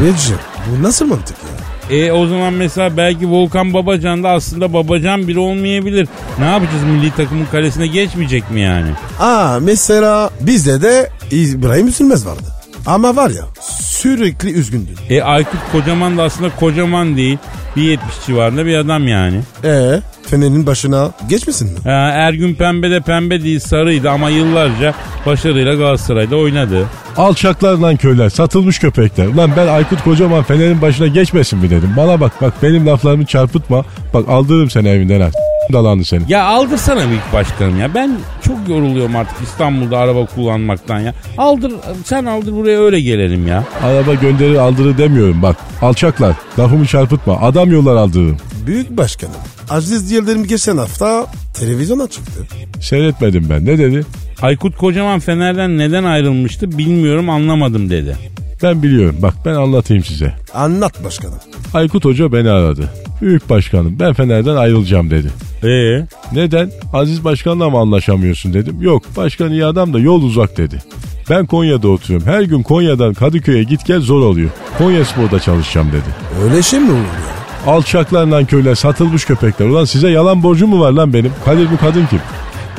Abicim 0.00 0.36
bu 0.70 0.82
nasıl 0.82 1.06
mantık 1.06 1.36
ya? 1.42 1.61
E 1.90 2.12
o 2.12 2.26
zaman 2.26 2.52
mesela 2.52 2.96
belki 2.96 3.30
Volkan 3.30 3.74
Babacan 3.74 4.22
da 4.22 4.28
aslında 4.30 4.72
Babacan 4.72 5.28
biri 5.28 5.38
olmayabilir. 5.38 6.08
Ne 6.38 6.44
yapacağız 6.44 6.84
milli 6.84 7.10
takımın 7.10 7.46
kalesine 7.46 7.86
geçmeyecek 7.86 8.50
mi 8.50 8.60
yani? 8.60 8.90
Aa 9.20 9.58
mesela 9.62 10.30
bizde 10.40 10.82
de 10.82 11.10
İbrahim 11.30 11.88
Üzülmez 11.88 12.26
vardı. 12.26 12.42
Ama 12.86 13.16
var 13.16 13.30
ya 13.30 13.44
sürekli 13.70 14.50
üzgündü. 14.52 14.90
E 15.10 15.22
Aykut 15.22 15.60
Kocaman 15.72 16.18
da 16.18 16.22
aslında 16.22 16.50
kocaman 16.60 17.16
değil. 17.16 17.38
Bir 17.76 17.82
70 17.82 18.08
civarında 18.26 18.66
bir 18.66 18.76
adam 18.76 19.08
yani. 19.08 19.40
Ee 19.64 20.00
Fener'in 20.26 20.66
başına 20.66 21.10
geçmesin 21.28 21.68
mi? 21.72 21.78
Ha, 21.84 21.90
Ergün 22.14 22.54
Pembe 22.54 22.90
de 22.90 23.00
pembe 23.00 23.42
değil 23.42 23.60
sarıydı 23.60 24.10
ama 24.10 24.30
yıllarca 24.30 24.94
başarıyla 25.26 25.74
Galatasaray'da 25.74 26.36
oynadı. 26.36 26.86
Alçaklar 27.16 27.74
lan 27.74 27.96
köyler 27.96 28.30
satılmış 28.30 28.78
köpekler. 28.78 29.26
Ulan 29.26 29.50
ben 29.56 29.66
Aykut 29.66 30.02
Kocaman 30.04 30.42
Fener'in 30.42 30.82
başına 30.82 31.06
geçmesin 31.06 31.58
mi 31.58 31.70
dedim. 31.70 31.90
Bana 31.96 32.20
bak 32.20 32.32
bak 32.40 32.54
benim 32.62 32.86
laflarımı 32.86 33.26
çarpıtma. 33.26 33.84
Bak 34.14 34.28
aldırırım 34.28 34.70
seni 34.70 34.88
evinden 34.88 35.20
ha. 35.20 35.30
Dalandı 35.72 36.04
seni. 36.04 36.22
Ya 36.28 36.44
aldırsana 36.44 37.08
büyük 37.08 37.32
başkanım 37.32 37.80
ya. 37.80 37.94
Ben 37.94 38.16
çok 38.42 38.68
yoruluyorum 38.68 39.16
artık 39.16 39.42
İstanbul'da 39.42 39.98
araba 39.98 40.26
kullanmaktan 40.26 41.00
ya. 41.00 41.14
Aldır 41.38 41.72
sen 42.04 42.24
aldır 42.24 42.52
buraya 42.52 42.80
öyle 42.80 43.00
gelelim 43.00 43.46
ya. 43.46 43.64
Araba 43.82 44.14
gönderir 44.14 44.56
aldırır 44.56 44.98
demiyorum 44.98 45.42
bak. 45.42 45.56
Alçaklar 45.82 46.36
lafımı 46.58 46.86
çarpıtma. 46.86 47.40
Adam 47.40 47.72
yollar 47.72 47.96
aldırırım. 47.96 48.36
Büyük 48.66 48.96
başkanım. 48.96 49.34
Aziz 49.70 50.10
Yıldırım 50.12 50.44
geçen 50.46 50.76
hafta 50.76 51.26
televizyona 51.54 52.08
çıktı. 52.08 52.46
Seyretmedim 52.80 53.46
ben. 53.50 53.64
Ne 53.64 53.78
dedi? 53.78 54.04
Aykut 54.42 54.76
Kocaman 54.76 55.20
Fener'den 55.20 55.78
neden 55.78 56.04
ayrılmıştı 56.04 56.78
bilmiyorum 56.78 57.30
anlamadım 57.30 57.90
dedi. 57.90 58.16
Ben 58.62 58.82
biliyorum. 58.82 59.16
Bak 59.22 59.34
ben 59.44 59.54
anlatayım 59.54 60.04
size. 60.04 60.34
Anlat 60.54 61.04
başkanım. 61.04 61.38
Aykut 61.74 62.04
Hoca 62.04 62.32
beni 62.32 62.50
aradı. 62.50 62.90
Büyük 63.22 63.50
başkanım 63.50 63.96
ben 64.00 64.12
Fener'den 64.14 64.56
ayrılacağım 64.56 65.10
dedi. 65.10 65.28
Ee, 65.64 66.06
Neden? 66.32 66.70
Aziz 66.92 67.24
Başkan'la 67.24 67.70
mı 67.70 67.78
anlaşamıyorsun 67.78 68.54
dedim. 68.54 68.82
Yok 68.82 69.02
başkan 69.16 69.50
iyi 69.52 69.64
adam 69.64 69.94
da 69.94 69.98
yol 69.98 70.22
uzak 70.22 70.56
dedi. 70.56 70.82
Ben 71.30 71.46
Konya'da 71.46 71.88
oturuyorum. 71.88 72.26
Her 72.28 72.42
gün 72.42 72.62
Konya'dan 72.62 73.14
Kadıköy'e 73.14 73.62
git 73.62 73.86
gel 73.86 74.00
zor 74.00 74.22
oluyor. 74.22 74.50
Konya 74.78 75.04
Spor'da 75.04 75.40
çalışacağım 75.40 75.88
dedi. 75.88 76.42
Öyle 76.44 76.62
şey 76.62 76.80
mi 76.80 76.90
olur 76.90 76.98
ya? 76.98 77.41
Alçaklar 77.66 78.26
lan 78.26 78.44
köyler 78.46 78.74
satılmış 78.74 79.24
köpekler. 79.24 79.66
Ulan 79.66 79.84
size 79.84 80.10
yalan 80.10 80.42
borcum 80.42 80.70
mu 80.70 80.80
var 80.80 80.92
lan 80.92 81.12
benim? 81.12 81.32
Kadir 81.44 81.68
bu 81.72 81.76
kadın 81.76 82.06
kim? 82.10 82.20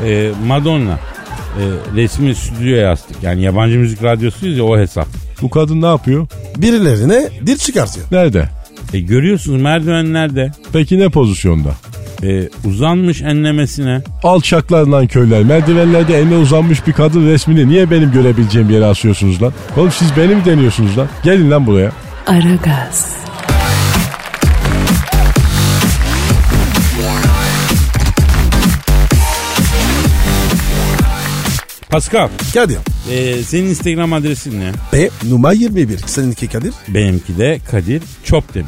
e, 0.07 0.31
Madonna. 0.47 0.99
E, 1.59 1.63
resmi 1.95 2.35
stüdyoya 2.35 2.91
astık. 2.91 3.23
Yani 3.23 3.41
yabancı 3.41 3.79
müzik 3.79 4.03
radyosuyuz 4.03 4.57
ya 4.57 4.63
o 4.63 4.77
hesap. 4.77 5.07
Bu 5.41 5.49
kadın 5.49 5.81
ne 5.81 5.85
yapıyor? 5.85 6.27
Birilerine 6.57 7.29
dil 7.45 7.57
çıkartıyor. 7.57 8.05
Nerede? 8.11 8.49
E, 8.93 8.99
görüyorsunuz 8.99 9.61
merdivenlerde. 9.61 10.51
Peki 10.73 10.99
ne 10.99 11.09
pozisyonda? 11.09 11.69
E, 12.23 12.49
uzanmış 12.67 13.21
enlemesine. 13.21 14.01
Alçaklar 14.23 14.87
lan 14.87 15.07
köyler. 15.07 15.43
Merdivenlerde 15.43 16.17
eline 16.19 16.37
uzanmış 16.37 16.87
bir 16.87 16.93
kadın 16.93 17.27
resmini 17.27 17.67
niye 17.67 17.91
benim 17.91 18.11
görebileceğim 18.11 18.69
yere 18.69 18.85
asıyorsunuz 18.85 19.41
lan? 19.41 19.53
Oğlum 19.77 19.91
siz 19.91 20.17
beni 20.17 20.35
mi 20.35 20.45
deniyorsunuz 20.45 20.97
lan? 20.97 21.07
Gelin 21.23 21.51
lan 21.51 21.67
buraya. 21.67 21.91
Aragaz, 22.27 23.15
Pascal, 31.93 32.29
Kadir. 32.53 32.77
e, 33.11 33.43
senin 33.43 33.69
Instagram 33.69 34.13
adresin 34.13 34.59
ne? 34.59 34.71
P 34.91 35.09
numara 35.29 35.53
21. 35.53 35.97
Seninki 35.97 36.47
Kadir. 36.47 36.73
Benimki 36.87 37.37
de 37.37 37.59
Kadir 37.71 38.01
Çopdemir. 38.23 38.67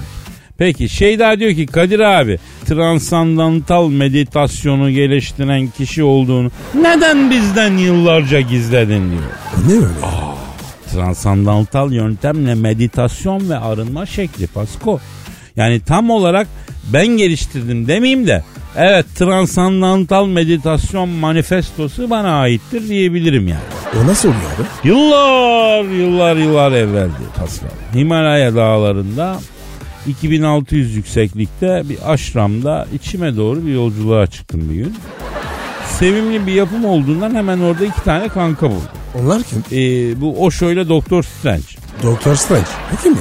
Peki 0.57 0.89
şey 0.89 1.19
daha 1.19 1.39
diyor 1.39 1.53
ki 1.53 1.65
Kadir 1.65 1.99
abi 1.99 2.39
transandantal 2.65 3.89
meditasyonu 3.89 4.91
geliştiren 4.91 5.67
kişi 5.67 6.03
olduğunu 6.03 6.51
neden 6.81 7.31
bizden 7.31 7.77
yıllarca 7.77 8.39
gizledin 8.39 9.11
diyor. 9.11 9.31
Ne 9.67 9.73
öyle? 9.73 9.99
Transandantal 10.93 11.91
yöntemle 11.91 12.55
meditasyon 12.55 13.49
ve 13.49 13.57
arınma 13.57 14.05
şekli 14.05 14.47
Pasko. 14.47 14.99
Yani 15.55 15.79
tam 15.79 16.09
olarak 16.09 16.47
ben 16.93 17.07
geliştirdim 17.07 17.87
demeyeyim 17.87 18.27
de 18.27 18.43
evet 18.75 19.05
transandantal 19.15 20.25
meditasyon 20.27 21.09
manifestosu 21.09 22.09
bana 22.09 22.39
aittir 22.39 22.89
diyebilirim 22.89 23.47
yani. 23.47 23.61
O 24.03 24.07
nasıl 24.07 24.29
oluyor 24.29 24.43
abi? 24.55 24.87
Yıllar 24.87 25.83
yıllar 25.83 26.35
yıllar 26.35 26.71
evveldi 26.71 27.11
Pascal. 27.39 27.69
Himalaya 27.95 28.55
dağlarında 28.55 29.39
2600 30.07 30.95
yükseklikte 30.95 31.83
bir 31.89 32.11
aşramda 32.13 32.87
içime 32.93 33.37
doğru 33.37 33.65
bir 33.65 33.73
yolculuğa 33.73 34.27
çıktım 34.27 34.69
bir 34.69 34.75
gün. 34.75 34.95
Sevimli 35.99 36.47
bir 36.47 36.53
yapım 36.53 36.85
olduğundan 36.85 37.35
hemen 37.35 37.59
orada 37.59 37.85
iki 37.85 38.03
tane 38.03 38.27
kanka 38.27 38.69
buldum. 38.69 38.81
Onlar 39.21 39.41
kim? 39.43 39.63
Ee, 39.71 40.21
bu 40.21 40.43
Osho 40.45 40.71
ile 40.71 40.89
Doktor 40.89 41.23
Strange. 41.23 41.63
Doktor 42.03 42.35
Strange. 42.35 42.65
O 42.93 43.03
kim 43.03 43.13
ya? 43.13 43.19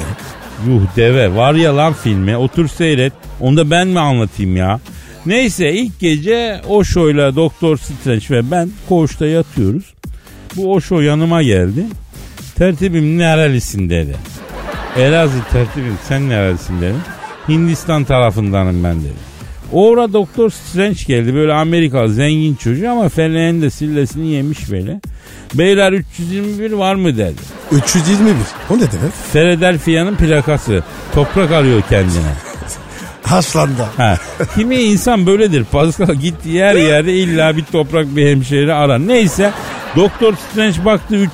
Yuh 0.67 0.97
deve 0.97 1.35
var 1.35 1.55
ya 1.55 1.77
lan 1.77 1.93
filmi 1.93 2.37
otur 2.37 2.69
seyret. 2.69 3.13
Onu 3.41 3.57
da 3.57 3.71
ben 3.71 3.89
mi 3.89 4.01
anlatayım 4.01 4.57
ya? 4.57 4.81
Neyse 5.27 5.73
ilk 5.73 6.01
gece 6.01 6.61
Osho 6.69 7.11
ile 7.11 7.37
Doktor 7.37 7.77
Strange 7.77 8.25
ve 8.31 8.51
ben 8.51 8.71
koğuşta 8.89 9.27
yatıyoruz. 9.27 9.95
Bu 10.57 10.73
Osho 10.73 11.01
yanıma 11.01 11.43
geldi. 11.43 11.85
Tertibim 12.57 13.19
nerelisin 13.19 13.91
dedi. 13.91 14.17
Elazığ 14.99 15.45
tertibim 15.53 15.99
sen 16.09 16.29
nerelisin 16.29 16.81
dedim. 16.81 17.03
Hindistan 17.49 18.05
tarafındanım 18.05 18.85
ben 18.85 19.01
dedi. 19.01 19.35
Orada 19.73 20.13
Doktor 20.13 20.51
Strange 20.51 20.99
geldi 21.07 21.35
böyle 21.35 21.53
Amerika 21.53 22.09
zengin 22.09 22.55
çocuğu 22.55 22.91
ama 22.91 23.09
feleğin 23.09 23.63
de 23.63 23.71
sillesini 23.71 24.27
yemiş 24.27 24.71
böyle. 24.71 25.01
Beyler 25.55 25.93
321 25.93 26.73
var 26.73 26.95
mı 26.95 27.17
dedi. 27.17 27.35
321. 27.73 28.33
O 28.71 28.75
ne 28.77 28.81
demek? 28.81 29.13
Philadelphia'nın 29.33 30.17
plakası. 30.17 30.83
Toprak 31.15 31.51
arıyor 31.53 31.83
kendine. 31.89 32.33
Haşlanda. 33.23 33.89
Ha. 33.97 34.19
Kimi 34.55 34.77
insan 34.77 35.27
böyledir. 35.27 35.65
Pascal 35.65 36.15
gittiği 36.15 36.65
her 36.65 36.75
yerde 36.75 37.15
illa 37.15 37.57
bir 37.57 37.65
toprak 37.65 38.17
bir 38.17 38.31
hemşehri 38.31 38.75
arar. 38.75 39.09
Neyse 39.09 39.51
Doktor 39.97 40.35
Strange 40.35 40.85
baktı 40.85 41.15
300 41.15 41.29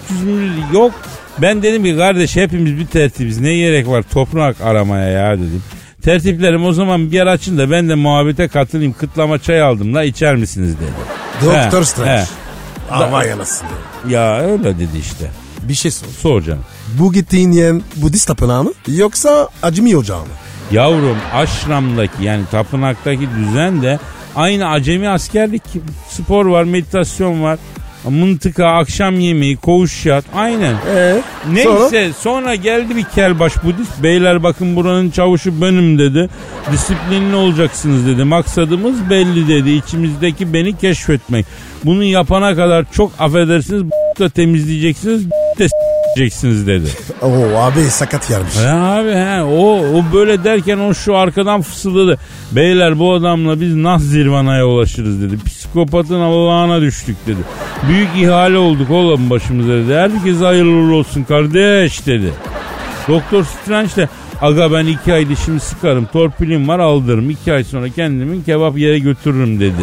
yok. 0.72 0.92
Ben 1.38 1.62
dedim 1.62 1.84
ki 1.84 1.96
kardeş 1.96 2.36
hepimiz 2.36 2.78
bir 2.78 2.86
tertibiz. 2.86 3.40
Ne 3.40 3.56
gerek 3.56 3.88
var 3.88 4.02
toprak 4.12 4.60
aramaya 4.60 5.08
ya 5.08 5.36
dedim. 5.36 5.62
Tertiplerim 6.02 6.64
o 6.64 6.72
zaman 6.72 7.10
bir 7.10 7.16
yer 7.16 7.26
açın 7.26 7.58
da 7.58 7.70
ben 7.70 7.88
de 7.88 7.94
muhabbete 7.94 8.48
katılayım. 8.48 8.92
Kıtlama 8.92 9.38
çay 9.38 9.62
aldım 9.62 9.94
da 9.94 10.04
içer 10.04 10.36
misiniz 10.36 10.74
dedi. 10.80 10.90
Doktor 11.46 11.82
Strange. 11.84 12.10
he. 12.20 12.24
Ama 12.90 13.24
yanasın. 13.24 13.66
Ya 14.08 14.40
öyle 14.40 14.78
dedi 14.78 14.98
işte. 14.98 15.30
Bir 15.62 15.74
şey 15.74 15.90
sor. 15.90 16.06
Sor 16.08 16.42
canım. 16.42 16.64
Bu 16.98 17.12
gittiğin 17.12 17.52
yer 17.52 17.76
Budist 17.96 18.28
tapınağı 18.28 18.64
mı? 18.64 18.72
Yoksa 18.88 19.48
Acemi 19.62 19.96
Ocağı 19.96 20.20
mı? 20.20 20.26
Yavrum 20.72 21.16
aşramdaki 21.34 22.24
yani 22.24 22.44
tapınaktaki 22.50 23.28
düzen 23.36 23.82
de 23.82 23.98
aynı 24.36 24.68
acemi 24.68 25.08
askerlik 25.08 25.72
gibi. 25.72 25.84
Spor 26.08 26.46
var, 26.46 26.64
meditasyon 26.64 27.42
var. 27.42 27.58
Mıntıka, 28.08 28.66
akşam 28.66 29.20
yemeği, 29.20 29.56
koğuş 29.56 30.06
yat. 30.06 30.24
Aynen. 30.34 30.74
Ee, 30.96 31.20
Neyse 31.52 32.10
sonra? 32.20 32.54
geldi 32.54 32.96
bir 32.96 33.04
kelbaş 33.04 33.52
Budist. 33.64 34.02
Beyler 34.02 34.42
bakın 34.42 34.76
buranın 34.76 35.10
çavuşu 35.10 35.62
benim 35.62 35.98
dedi. 35.98 36.28
Disiplinli 36.72 37.36
olacaksınız 37.36 38.06
dedi. 38.06 38.24
Maksadımız 38.24 39.10
belli 39.10 39.48
dedi. 39.48 39.70
İçimizdeki 39.70 40.52
beni 40.52 40.78
keşfetmek. 40.78 41.46
Bunu 41.84 42.04
yapana 42.04 42.56
kadar 42.56 42.84
çok 42.92 43.12
affedersiniz 43.18 43.82
da 44.18 44.28
temizleyeceksiniz 44.28 45.30
de 45.30 45.66
s**eceksiniz 46.16 46.66
dedi. 46.66 46.86
Oo 47.22 47.58
abi 47.58 47.80
sakat 47.80 48.30
yermiş. 48.30 48.56
He 48.56 48.68
abi 48.70 49.10
he 49.10 49.42
o, 49.42 49.78
o 49.78 50.04
böyle 50.14 50.44
derken 50.44 50.78
o 50.78 50.94
şu 50.94 51.16
arkadan 51.16 51.62
fısıldadı. 51.62 52.18
Beyler 52.52 52.98
bu 52.98 53.14
adamla 53.14 53.60
biz 53.60 53.74
nah 53.74 53.98
zirvanaya 53.98 54.66
ulaşırız 54.66 55.22
dedi. 55.22 55.38
Psikopatın 55.46 56.20
Allah'ına 56.20 56.80
düştük 56.80 57.16
dedi. 57.26 57.40
Büyük 57.88 58.08
ihale 58.16 58.58
olduk 58.58 58.90
oğlum 58.90 59.30
başımıza 59.30 59.72
dedi. 59.72 59.94
Herkese 59.94 60.44
hayırlı 60.44 60.94
olsun 60.94 61.22
kardeş 61.24 62.06
dedi. 62.06 62.32
Doktor 63.08 63.44
Strange 63.44 63.96
de 63.96 64.08
aga 64.40 64.72
ben 64.72 64.86
iki 64.86 65.12
ay 65.12 65.28
dişimi 65.28 65.60
sıkarım 65.60 66.06
torpilim 66.06 66.68
var 66.68 66.78
aldırırım. 66.78 67.30
iki 67.30 67.52
ay 67.52 67.64
sonra 67.64 67.88
kendimi 67.88 68.44
kebap 68.44 68.78
yere 68.78 68.98
götürürüm 68.98 69.60
dedi. 69.60 69.82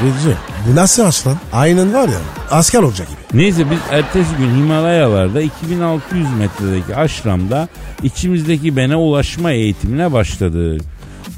Abici 0.00 0.36
bu 0.66 0.76
nasıl 0.76 1.02
aslan? 1.04 1.36
Aynen 1.52 1.94
var 1.94 2.08
ya 2.08 2.18
asker 2.50 2.82
olacak 2.82 3.08
gibi. 3.08 3.42
Neyse 3.42 3.70
biz 3.70 3.78
ertesi 3.90 4.36
gün 4.38 4.50
Himalayalarda 4.56 5.40
2600 5.40 6.26
metredeki 6.38 6.96
aşramda 6.96 7.68
içimizdeki 8.02 8.76
bene 8.76 8.96
ulaşma 8.96 9.52
eğitimine 9.52 10.12
başladık. 10.12 10.82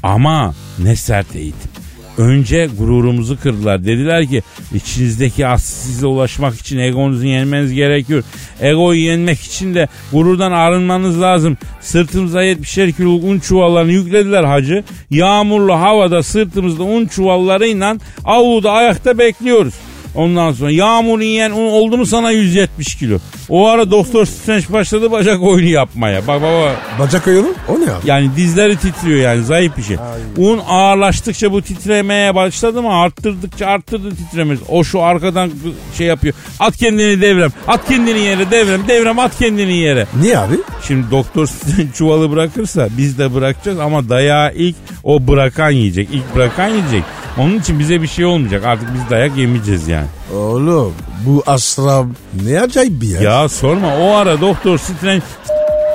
Ama 0.03 0.53
ne 0.79 0.95
sert 0.95 1.35
eğitim. 1.35 1.71
Önce 2.17 2.69
gururumuzu 2.77 3.39
kırdılar. 3.39 3.85
Dediler 3.85 4.27
ki 4.27 4.41
içinizdeki 4.73 5.47
aslı 5.47 6.09
ulaşmak 6.09 6.59
için 6.59 6.77
egonuzu 6.77 7.25
yenmeniz 7.25 7.73
gerekiyor. 7.73 8.23
Egoyu 8.61 8.99
yenmek 8.99 9.39
için 9.39 9.75
de 9.75 9.87
gururdan 10.11 10.51
arınmanız 10.51 11.21
lazım. 11.21 11.57
Sırtımıza 11.81 12.43
70'er 12.43 12.91
kiloluk 12.91 13.23
un 13.23 13.39
çuvallarını 13.39 13.91
yüklediler 13.91 14.43
hacı. 14.43 14.83
Yağmurlu 15.09 15.73
havada 15.73 16.23
sırtımızda 16.23 16.83
un 16.83 17.05
çuvallarıyla 17.05 17.97
avluda 18.25 18.71
ayakta 18.71 19.17
bekliyoruz. 19.17 19.73
Ondan 20.15 20.51
sonra 20.51 20.71
yağmur 20.71 21.19
yiyen 21.19 21.51
un 21.51 21.71
oldu 21.71 21.97
mu 21.97 22.05
sana 22.05 22.31
170 22.31 22.95
kilo. 22.95 23.17
O 23.49 23.67
ara 23.67 23.91
Doktor 23.91 24.25
Strange 24.25 24.65
başladı 24.69 25.11
bacak 25.11 25.41
oyunu 25.43 25.69
yapmaya. 25.69 26.27
Bak 26.27 26.41
baba 26.41 26.71
Bacak 26.99 27.27
oyunu 27.27 27.47
o 27.69 27.73
ne 27.73 27.91
abi? 27.91 28.01
yani 28.05 28.29
dizleri 28.35 28.77
titriyor 28.77 29.19
yani 29.19 29.43
zayıf 29.43 29.77
bir 29.77 29.83
şey. 29.83 29.97
Un 30.37 30.61
ağırlaştıkça 30.67 31.51
bu 31.51 31.61
titremeye 31.61 32.35
başladı 32.35 32.81
mı 32.81 32.93
arttırdıkça 32.95 33.67
arttırdı 33.67 34.15
titremesi. 34.15 34.61
O 34.69 34.83
şu 34.83 35.01
arkadan 35.01 35.51
şey 35.97 36.07
yapıyor. 36.07 36.33
At 36.59 36.77
kendini 36.77 37.21
devrem. 37.21 37.51
At 37.67 37.87
kendini 37.87 38.19
yere 38.19 38.51
devrem. 38.51 38.87
Devrem 38.87 39.19
at 39.19 39.37
kendini 39.39 39.77
yere. 39.77 40.07
Niye 40.21 40.37
abi? 40.37 40.55
Şimdi 40.87 41.11
doktor 41.11 41.47
Strange 41.47 41.91
çuvalı 41.93 42.31
bırakırsa 42.31 42.87
biz 42.97 43.19
de 43.19 43.33
bırakacağız 43.33 43.79
ama 43.79 44.09
dayağı 44.09 44.53
ilk 44.53 44.75
o 45.03 45.27
bırakan 45.27 45.71
yiyecek. 45.71 46.09
İlk 46.11 46.35
bırakan 46.35 46.67
yiyecek. 46.69 47.03
Onun 47.37 47.59
için 47.59 47.79
bize 47.79 48.01
bir 48.01 48.07
şey 48.07 48.25
olmayacak. 48.25 48.65
Artık 48.65 48.89
biz 48.93 49.09
dayak 49.09 49.37
yemeyeceğiz 49.37 49.87
yani. 49.87 50.07
Oğlum 50.35 50.93
bu 51.25 51.43
aşram 51.47 52.09
ne 52.45 52.61
acayip 52.61 53.01
bir 53.01 53.07
yer. 53.07 53.21
Ya 53.21 53.49
sorma 53.49 53.97
o 53.97 54.13
ara 54.15 54.41
doktor 54.41 54.77
Strange 54.77 55.21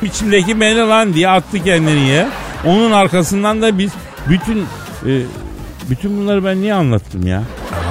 "S- 0.00 0.06
içimdeki 0.06 0.60
beni 0.60 0.76
lan 0.78 1.14
diye 1.14 1.28
attı 1.28 1.64
kendini 1.64 2.08
ya. 2.08 2.28
Onun 2.66 2.92
arkasından 2.92 3.62
da 3.62 3.78
biz 3.78 3.90
bütün 4.28 4.58
e, 5.06 5.12
bütün 5.90 6.16
bunları 6.18 6.44
ben 6.44 6.60
niye 6.60 6.74
anlattım 6.74 7.26
ya? 7.26 7.42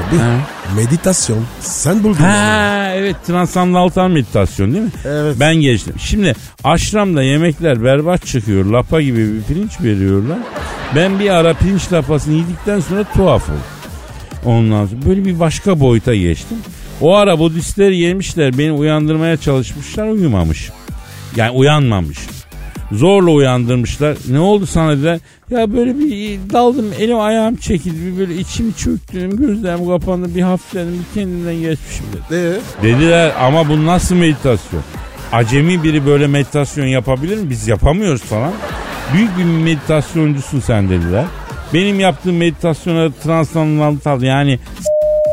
Abi 0.09 0.17
Ha? 0.17 0.37
Meditasyon. 0.75 1.45
Sen 1.59 2.03
buldun. 2.03 2.13
Ha 2.13 2.91
evet 2.95 3.15
transandantal 3.27 4.07
meditasyon 4.07 4.73
değil 4.73 4.83
mi? 4.83 4.91
Evet. 5.05 5.35
Ben 5.39 5.55
geçtim. 5.55 5.93
Şimdi 5.99 6.35
aşramda 6.63 7.23
yemekler 7.23 7.83
berbat 7.83 8.25
çıkıyor. 8.25 8.65
Lapa 8.65 9.01
gibi 9.01 9.33
bir 9.33 9.41
pirinç 9.41 9.81
veriyorlar. 9.81 10.37
Ben 10.95 11.19
bir 11.19 11.29
ara 11.29 11.53
pirinç 11.53 11.93
lapasını 11.93 12.33
yedikten 12.33 12.79
sonra 12.79 13.03
tuhaf 13.03 13.49
oldum. 13.49 13.61
Ondan 14.45 14.85
sonra 14.85 15.01
böyle 15.05 15.25
bir 15.25 15.39
başka 15.39 15.79
boyuta 15.79 16.15
geçtim. 16.15 16.57
O 17.01 17.15
ara 17.15 17.39
Budistler 17.39 17.91
yemişler 17.91 18.57
beni 18.57 18.71
uyandırmaya 18.71 19.37
çalışmışlar 19.37 20.07
uyumamış. 20.07 20.69
Yani 21.35 21.51
uyanmamış. 21.51 22.17
Zorla 22.91 23.31
uyandırmışlar. 23.31 24.17
Ne 24.29 24.39
oldu 24.39 24.65
sana 24.65 24.91
dediler. 24.91 25.19
Ya 25.49 25.73
böyle 25.73 25.99
bir 25.99 26.39
daldım 26.53 26.85
elim 26.99 27.19
ayağım 27.19 27.55
çekildi. 27.55 28.05
Bir 28.13 28.19
böyle 28.19 28.35
içimi 28.35 28.73
çöktüm. 28.75 29.37
Gözlerim 29.37 29.87
kapandı. 29.87 30.35
Bir 30.35 30.41
hafifledim. 30.41 30.93
Bir 30.93 31.19
kendimden 31.19 31.55
geçmişim 31.55 32.05
dedi. 32.13 32.59
Ee? 32.81 32.83
Dediler 32.83 33.31
ama 33.39 33.69
bu 33.69 33.85
nasıl 33.85 34.15
meditasyon? 34.15 34.81
Acemi 35.31 35.83
biri 35.83 36.05
böyle 36.05 36.27
meditasyon 36.27 36.85
yapabilir 36.85 37.37
mi? 37.37 37.49
Biz 37.49 37.67
yapamıyoruz 37.67 38.21
falan. 38.21 38.51
Büyük 39.13 39.37
bir 39.37 39.43
meditasyoncusun 39.43 40.59
sen 40.59 40.89
dediler. 40.89 41.25
Benim 41.73 41.99
yaptığım 41.99 42.37
meditasyona 42.37 43.11
transandantal 43.23 44.21
yani 44.21 44.59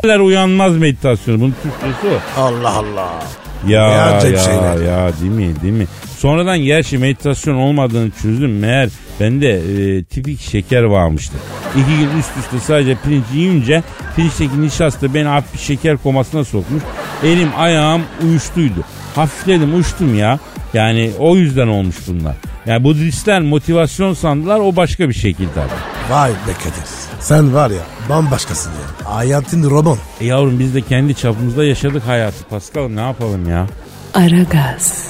s**ler 0.03 0.19
uyanmaz 0.19 0.77
meditasyonu. 0.77 1.41
Bunun 1.41 1.55
Türkçesi 1.63 2.15
o. 2.37 2.41
Allah 2.41 2.73
Allah. 2.73 3.23
Ya 3.67 3.89
ya 3.89 4.21
şeyler. 4.21 4.81
ya 4.81 5.11
değil 5.21 5.31
mi 5.31 5.61
değil 5.61 5.73
mi? 5.73 5.87
Sonradan 6.17 6.59
gerçi 6.59 6.97
meditasyon 6.97 7.55
olmadığını 7.55 8.11
çözdüm. 8.21 8.59
Meğer 8.59 8.89
bende 9.19 9.49
e, 9.49 10.03
tipik 10.03 10.41
şeker 10.41 10.83
varmıştı. 10.83 11.37
İki 11.75 11.97
gün 11.97 12.19
üst 12.19 12.37
üste 12.39 12.59
sadece 12.59 12.97
pirinç 13.03 13.23
yiyince 13.33 13.83
pirinçteki 14.15 14.61
nişasta 14.61 15.13
beni 15.13 15.27
hafif 15.27 15.53
bir 15.53 15.59
şeker 15.59 15.97
komasına 15.97 16.43
sokmuş. 16.43 16.83
Elim 17.23 17.49
ayağım 17.57 18.01
uyuştuydu. 18.23 18.79
Hafifledim 19.15 19.79
uçtum 19.79 20.17
ya. 20.17 20.39
Yani 20.73 21.11
o 21.19 21.35
yüzden 21.35 21.67
olmuş 21.67 21.95
bunlar. 22.07 22.35
Yani 22.65 22.83
Budistler 22.83 23.41
motivasyon 23.41 24.13
sandılar 24.13 24.59
o 24.59 24.75
başka 24.75 25.09
bir 25.09 25.13
şekil 25.13 25.47
tabii. 25.55 26.13
Vay 26.13 26.31
be 26.31 26.53
Kadir. 26.59 26.89
Sen 27.19 27.53
var 27.53 27.69
ya 27.69 27.81
bambaşkasın 28.09 28.71
ya. 28.71 29.11
Hayatın 29.15 29.69
roman. 29.69 29.97
E 30.21 30.25
yavrum 30.25 30.59
biz 30.59 30.75
de 30.75 30.81
kendi 30.81 31.15
çapımızda 31.15 31.65
yaşadık 31.65 32.03
hayatı 32.07 32.43
Pascal 32.49 32.89
ne 32.89 33.01
yapalım 33.01 33.49
ya? 33.49 33.67
Aragaz, 34.13 35.07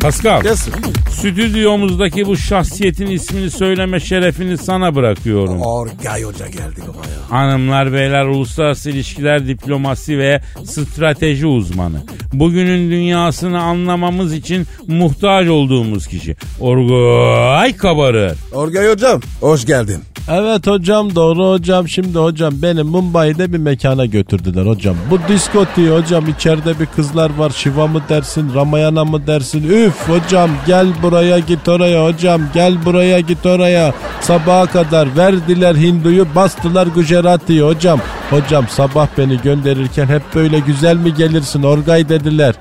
Pascal. 0.00 0.42
Gelsin. 0.42 0.74
Stüdyomuzdaki 1.10 2.26
bu 2.26 2.36
şahsiyetin 2.36 3.06
ismini 3.06 3.50
söyleme 3.50 4.00
şerefini 4.00 4.58
sana 4.58 4.94
bırakıyorum. 4.94 5.60
Orgay 5.60 6.22
Hoca 6.22 6.46
geldi 6.46 6.80
baba 6.88 6.98
ya. 6.98 7.38
Hanımlar 7.38 7.92
beyler 7.92 8.24
uluslararası 8.24 8.90
ilişkiler 8.90 9.46
diplomasi 9.46 10.18
ve 10.18 10.40
strateji 10.64 11.46
uzmanı. 11.46 12.02
Bugünün 12.32 12.90
dünyasını 12.90 13.60
anlamamız 13.62 14.32
için 14.34 14.66
muhtaç 14.86 15.48
olduğumuz 15.48 16.06
kişi. 16.06 16.36
Orgay 16.60 17.76
kabarır. 17.76 18.38
Orgay 18.52 18.90
Hocam 18.92 19.20
hoş 19.40 19.66
geldin. 19.66 20.02
Evet 20.28 20.66
hocam 20.66 21.14
doğru 21.14 21.50
hocam. 21.50 21.88
Şimdi 21.88 22.18
hocam 22.18 22.52
beni 22.62 22.82
Mumbai'de 22.82 23.52
bir 23.52 23.58
mekana 23.58 24.06
götürdüler 24.06 24.66
hocam. 24.66 24.96
Bu 25.10 25.18
diskoti 25.28 25.90
hocam 25.90 26.28
içeride 26.28 26.80
bir 26.80 26.86
kızlar 26.86 27.30
var. 27.38 27.50
Şiva 27.50 27.86
mı 27.86 28.02
dersin 28.08 28.54
Ramayana 28.54 29.04
mı 29.04 29.26
dersin? 29.26 29.68
Üf 29.70 30.08
hocam 30.08 30.50
gel 30.66 30.86
buraya 31.02 31.38
git 31.38 31.68
oraya 31.68 32.04
hocam. 32.04 32.40
Gel 32.54 32.84
buraya 32.84 33.20
git 33.20 33.46
oraya. 33.46 33.94
Sabaha 34.20 34.66
kadar 34.66 35.16
verdiler 35.16 35.74
Hindu'yu 35.74 36.26
bastılar 36.34 36.86
Gujarati'yi 36.86 37.62
hocam. 37.62 38.00
Hocam 38.30 38.64
sabah 38.68 39.08
beni 39.18 39.40
gönderirken 39.42 40.06
hep 40.06 40.22
böyle 40.34 40.58
güzel 40.58 40.96
mi 40.96 41.14
gelirsin 41.14 41.62
Orgay 41.62 42.08
dediler. 42.08 42.54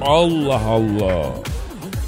Allah 0.00 0.60
Allah. 0.68 1.24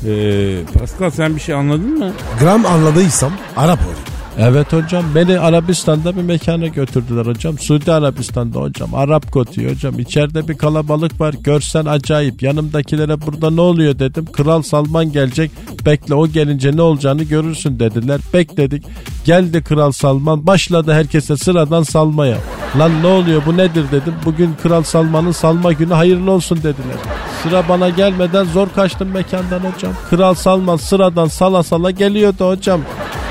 Ee, 0.08 0.64
Pascal 0.78 1.10
sen 1.10 1.36
bir 1.36 1.40
şey 1.40 1.54
anladın 1.54 1.98
mı? 1.98 2.12
Gram 2.40 2.66
anladıysam 2.66 3.32
Arap 3.56 3.78
ol. 3.78 3.95
Evet 4.38 4.72
hocam 4.72 5.04
beni 5.14 5.38
Arabistan'da 5.38 6.16
bir 6.16 6.22
mekana 6.22 6.66
götürdüler 6.66 7.26
hocam. 7.26 7.58
Suudi 7.58 7.92
Arabistan'da 7.92 8.60
hocam. 8.60 8.94
Arap 8.94 9.32
Koti 9.32 9.70
hocam. 9.70 9.98
İçeride 9.98 10.48
bir 10.48 10.58
kalabalık 10.58 11.20
var. 11.20 11.34
Görsen 11.40 11.84
acayip. 11.84 12.42
Yanımdakilere 12.42 13.20
burada 13.20 13.50
ne 13.50 13.60
oluyor 13.60 13.98
dedim. 13.98 14.26
Kral 14.32 14.62
Salman 14.62 15.12
gelecek. 15.12 15.50
Bekle 15.86 16.14
o 16.14 16.26
gelince 16.26 16.76
ne 16.76 16.82
olacağını 16.82 17.22
görürsün 17.22 17.78
dediler. 17.78 18.20
Bekledik. 18.34 18.84
Geldi 19.24 19.62
Kral 19.62 19.92
Salman. 19.92 20.46
Başladı 20.46 20.92
herkese 20.92 21.36
sıradan 21.36 21.82
salmaya. 21.82 22.36
Lan 22.78 23.02
ne 23.02 23.06
oluyor 23.06 23.42
bu 23.46 23.56
nedir 23.56 23.84
dedim. 23.92 24.14
Bugün 24.24 24.50
Kral 24.62 24.82
Salman'ın 24.82 25.32
salma 25.32 25.72
günü 25.72 25.94
hayırlı 25.94 26.30
olsun 26.30 26.58
dediler. 26.58 26.96
Sıra 27.42 27.68
bana 27.68 27.88
gelmeden 27.88 28.44
zor 28.44 28.68
kaçtım 28.74 29.08
mekandan 29.08 29.60
hocam. 29.60 29.92
Kral 30.10 30.34
Salman 30.34 30.76
sıradan 30.76 31.26
sala 31.26 31.62
sala 31.62 31.90
geliyordu 31.90 32.48
hocam. 32.48 32.80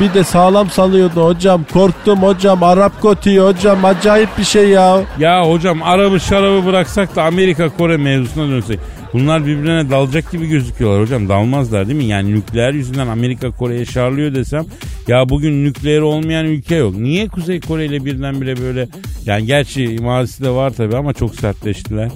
Bir 0.02 0.14
de 0.14 0.24
sağlam 0.24 0.70
salıyordu 0.70 1.26
hocam. 1.26 1.66
Korktum 1.74 2.24
hocam. 2.24 2.64
Arap 2.64 3.02
Koti 3.02 3.40
hocam. 3.40 3.86
Acayip 3.86 4.30
bir 4.38 4.44
şey 4.44 4.70
ya. 4.70 5.02
Ya 5.20 5.50
hocam 5.50 5.84
arabı 5.84 6.20
şarabı 6.20 6.66
bıraksak 6.66 7.16
da 7.16 7.24
Amerika 7.24 7.70
Kore 7.70 7.98
mevzusuna 7.98 8.48
dönsek. 8.48 8.80
Bunlar 9.16 9.46
birbirine 9.46 9.90
dalacak 9.90 10.32
gibi 10.32 10.48
gözüküyorlar 10.48 11.02
hocam. 11.02 11.30
Dalmazlar 11.30 11.88
değil 11.88 11.98
mi? 11.98 12.06
Yani 12.06 12.36
nükleer 12.36 12.74
yüzünden 12.74 13.08
Amerika 13.08 13.52
Kore'ye 13.52 13.86
şarlıyor 13.86 14.36
desem. 14.36 14.66
Ya 15.08 15.30
bugün 15.30 15.66
nükleer 15.66 16.02
olmayan 16.02 16.46
ülke 16.46 16.76
yok. 16.76 16.96
Niye 16.98 17.28
Kuzey 17.28 17.60
Kore 17.60 17.86
ile 17.86 18.06
birdenbire 18.06 18.58
böyle... 18.58 18.88
Yani 19.26 19.46
gerçi 19.46 19.98
mazisi 20.02 20.44
de 20.44 20.50
var 20.50 20.70
tabii 20.70 20.98
ama 20.98 21.14
çok 21.14 21.36
sertleştiler. 21.36 22.12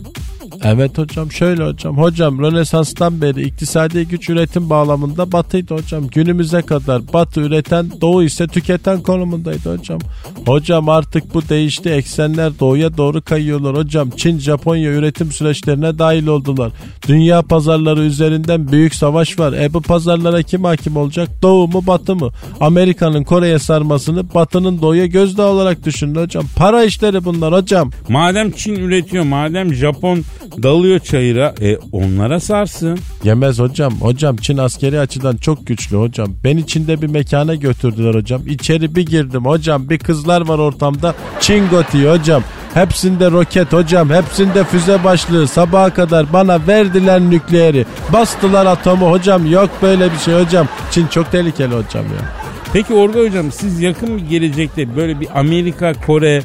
Evet 0.63 0.97
hocam 0.97 1.31
şöyle 1.31 1.63
hocam. 1.63 1.97
Hocam 1.97 2.39
Rönesans'tan 2.39 3.21
beri 3.21 3.41
iktisadi 3.41 4.07
güç 4.07 4.29
üretim 4.29 4.69
bağlamında 4.69 5.31
batıydı 5.31 5.75
hocam. 5.75 6.07
Günümüze 6.07 6.61
kadar 6.61 7.01
batı 7.13 7.41
üreten 7.41 7.91
doğu 8.01 8.23
ise 8.23 8.47
tüketen 8.47 9.01
konumundaydı 9.01 9.77
hocam. 9.77 9.99
Hocam 10.45 10.89
artık 10.89 11.33
bu 11.33 11.49
değişti. 11.49 11.89
Eksenler 11.89 12.59
doğuya 12.59 12.97
doğru 12.97 13.21
kayıyorlar 13.21 13.75
hocam. 13.75 14.09
Çin, 14.09 14.39
Japonya 14.39 14.91
üretim 14.91 15.31
süreçlerine 15.31 15.99
dahil 15.99 16.27
oldular. 16.27 16.71
Dünya 17.07 17.41
pazarları 17.41 18.01
üzerinden 18.01 18.71
büyük 18.71 18.95
savaş 18.95 19.39
var. 19.39 19.53
E 19.53 19.73
bu 19.73 19.81
pazarlara 19.81 20.43
kim 20.43 20.63
hakim 20.63 20.97
olacak? 20.97 21.29
Doğu 21.41 21.67
mu 21.67 21.83
batı 21.87 22.15
mı? 22.15 22.29
Amerika'nın 22.59 23.23
Kore'ye 23.23 23.59
sarmasını 23.59 24.33
batının 24.33 24.81
doğuya 24.81 25.05
gözdağı 25.05 25.47
olarak 25.47 25.85
düşünün 25.85 26.15
hocam. 26.15 26.43
Para 26.55 26.83
işleri 26.83 27.25
bunlar 27.25 27.53
hocam. 27.53 27.91
Madem 28.09 28.51
Çin 28.51 28.75
üretiyor, 28.75 29.23
madem 29.23 29.73
Japon 29.73 30.23
dalıyor 30.63 30.99
çayıra, 30.99 31.53
e 31.61 31.77
onlara 31.91 32.39
sarsın. 32.39 32.99
Yemez 33.23 33.59
hocam. 33.59 33.93
Hocam 34.01 34.35
Çin 34.35 34.57
askeri 34.57 34.99
açıdan 34.99 35.37
çok 35.37 35.67
güçlü 35.67 35.97
hocam. 35.97 36.27
Beni 36.43 36.67
Çin'de 36.67 37.01
bir 37.01 37.07
mekana 37.07 37.55
götürdüler 37.55 38.15
hocam. 38.15 38.41
İçeri 38.47 38.95
bir 38.95 39.05
girdim 39.05 39.45
hocam. 39.45 39.89
Bir 39.89 39.99
kızlar 39.99 40.47
var 40.47 40.59
ortamda. 40.59 41.15
Çin 41.39 41.69
gotiği 41.69 42.09
hocam. 42.09 42.43
Hepsinde 42.73 43.31
roket 43.31 43.73
hocam. 43.73 44.09
Hepsinde 44.09 44.63
füze 44.63 45.03
başlığı. 45.03 45.47
Sabaha 45.47 45.93
kadar 45.93 46.33
bana 46.33 46.67
verdiler 46.67 47.21
nükleeri. 47.21 47.85
Bastılar 48.13 48.65
atomu 48.65 49.11
hocam. 49.11 49.51
Yok 49.51 49.69
böyle 49.81 50.11
bir 50.11 50.17
şey 50.17 50.43
hocam. 50.43 50.67
Çin 50.91 51.07
çok 51.07 51.31
tehlikeli 51.31 51.75
hocam 51.75 52.05
ya. 52.05 52.39
Peki 52.73 52.93
Orga 52.93 53.19
hocam 53.19 53.51
siz 53.51 53.81
yakın 53.81 54.17
bir 54.17 54.29
gelecekte 54.29 54.95
böyle 54.95 55.19
bir 55.19 55.39
Amerika 55.39 55.93
Kore 56.05 56.41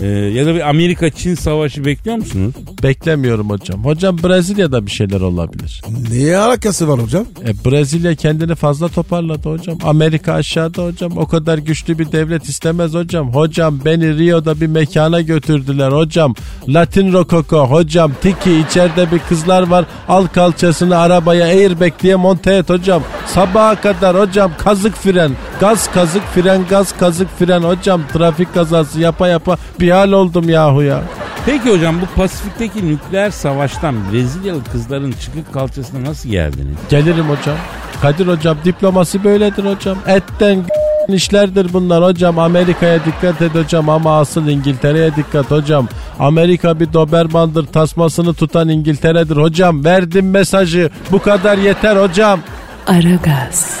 e, 0.00 0.06
ya 0.06 0.46
da 0.46 0.54
bir 0.54 0.68
Amerika 0.68 1.10
Çin 1.10 1.34
savaşı 1.34 1.84
bekliyor 1.84 2.16
musunuz? 2.16 2.54
Beklemiyorum 2.82 3.50
hocam. 3.50 3.84
Hocam 3.84 4.18
Brezilya'da 4.18 4.86
bir 4.86 4.90
şeyler 4.90 5.20
olabilir. 5.20 5.82
Niye 6.10 6.36
alakası 6.36 6.88
var 6.88 7.02
hocam? 7.02 7.24
E, 7.46 7.70
Brezilya 7.70 8.14
kendini 8.14 8.54
fazla 8.54 8.88
toparladı 8.88 9.50
hocam. 9.50 9.78
Amerika 9.84 10.32
aşağıda 10.32 10.84
hocam. 10.84 11.12
O 11.18 11.26
kadar 11.26 11.58
güçlü 11.58 11.98
bir 11.98 12.12
devlet 12.12 12.44
istemez 12.48 12.94
hocam. 12.94 13.34
Hocam 13.34 13.80
beni 13.84 14.18
Rio'da 14.18 14.60
bir 14.60 14.66
mekana 14.66 15.20
götürdüler 15.20 15.92
hocam. 15.92 16.34
Latin 16.68 17.12
Rokoko 17.12 17.66
hocam. 17.66 18.12
Tiki 18.22 18.54
içeride 18.54 19.12
bir 19.12 19.18
kızlar 19.18 19.62
var. 19.68 19.84
Al 20.08 20.26
kalçasını 20.26 20.96
arabaya 20.98 21.46
airbag 21.46 21.92
diye 22.02 22.16
monte 22.16 22.54
et 22.54 22.70
hocam. 22.70 23.02
Sabaha 23.26 23.80
kadar 23.80 24.18
hocam 24.20 24.52
kazık 24.58 24.94
fren. 24.94 25.32
Gaz 25.60 25.92
kazık 25.92 26.22
fren 26.34 26.62
gaz 26.70 26.98
kazık 26.98 27.38
fren 27.38 27.60
hocam. 27.60 28.02
Trafik 28.12 28.54
kazası 28.54 29.00
yapa 29.00 29.28
yapa 29.28 29.56
bir 29.80 29.87
hal 29.92 30.12
oldum 30.12 30.48
yahu 30.48 30.82
ya. 30.82 31.02
Peki 31.46 31.70
hocam 31.70 32.00
bu 32.00 32.06
Pasifik'teki 32.16 32.88
nükleer 32.88 33.30
savaştan 33.30 33.94
Brezilyalı 34.12 34.64
kızların 34.64 35.12
çıkık 35.12 35.52
kalçasına 35.54 36.10
nasıl 36.10 36.28
geldiniz? 36.28 36.76
Gelirim 36.90 37.24
hocam. 37.24 37.56
Kadir 38.02 38.26
hocam 38.26 38.56
diplomasi 38.64 39.24
böyledir 39.24 39.64
hocam. 39.64 39.98
Etten 40.06 40.64
işlerdir 41.08 41.72
bunlar 41.72 42.04
hocam. 42.04 42.38
Amerika'ya 42.38 43.04
dikkat 43.04 43.42
et 43.42 43.54
hocam 43.54 43.88
ama 43.88 44.18
asıl 44.18 44.48
İngiltere'ye 44.48 45.16
dikkat 45.16 45.50
hocam. 45.50 45.88
Amerika 46.18 46.80
bir 46.80 46.92
dobermandır 46.92 47.66
tasmasını 47.66 48.34
tutan 48.34 48.68
İngiltere'dir 48.68 49.36
hocam. 49.36 49.84
Verdim 49.84 50.30
mesajı 50.30 50.90
bu 51.12 51.18
kadar 51.22 51.58
yeter 51.58 51.96
hocam. 51.96 52.40
Aragaz, 52.86 53.80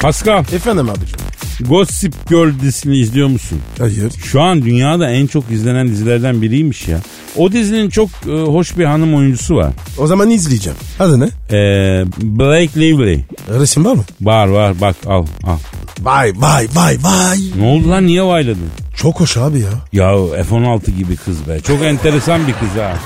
Pascal, 0.00 0.44
Efendim 0.52 0.90
abicim. 0.90 1.18
Gossip 1.60 2.28
Girl 2.28 2.60
dizisini 2.60 2.96
izliyor 2.98 3.28
musun? 3.28 3.60
Hayır. 3.78 4.12
Şu 4.24 4.40
an 4.40 4.62
dünyada 4.62 5.10
en 5.10 5.26
çok 5.26 5.50
izlenen 5.50 5.88
dizilerden 5.88 6.42
biriymiş 6.42 6.88
ya. 6.88 6.98
O 7.36 7.52
dizinin 7.52 7.90
çok 7.90 8.08
e, 8.28 8.30
hoş 8.30 8.78
bir 8.78 8.84
hanım 8.84 9.14
oyuncusu 9.14 9.56
var. 9.56 9.72
O 9.98 10.06
zaman 10.06 10.30
izleyeceğim. 10.30 10.78
Adı 11.00 11.20
ne? 11.20 11.24
Ee, 11.50 12.04
Blake 12.22 12.80
Lively. 12.80 13.20
Resim 13.48 13.84
var 13.84 13.94
mı? 13.94 14.04
Var 14.20 14.46
var 14.46 14.80
bak 14.80 14.96
al 15.06 15.26
al. 15.44 15.58
Vay 16.00 16.32
vay 16.36 16.68
vay 16.74 16.98
vay. 17.02 17.38
Ne 17.56 17.66
oldu 17.66 17.90
lan 17.90 18.06
niye 18.06 18.22
vayladın? 18.22 18.70
Çok 18.96 19.20
hoş 19.20 19.36
abi 19.36 19.60
ya. 19.60 19.70
Ya 19.92 20.10
F-16 20.44 20.90
gibi 20.90 21.16
kız 21.16 21.48
be. 21.48 21.60
Çok 21.60 21.82
enteresan 21.82 22.46
bir 22.48 22.52
kız 22.52 22.68
ha. 22.82 22.98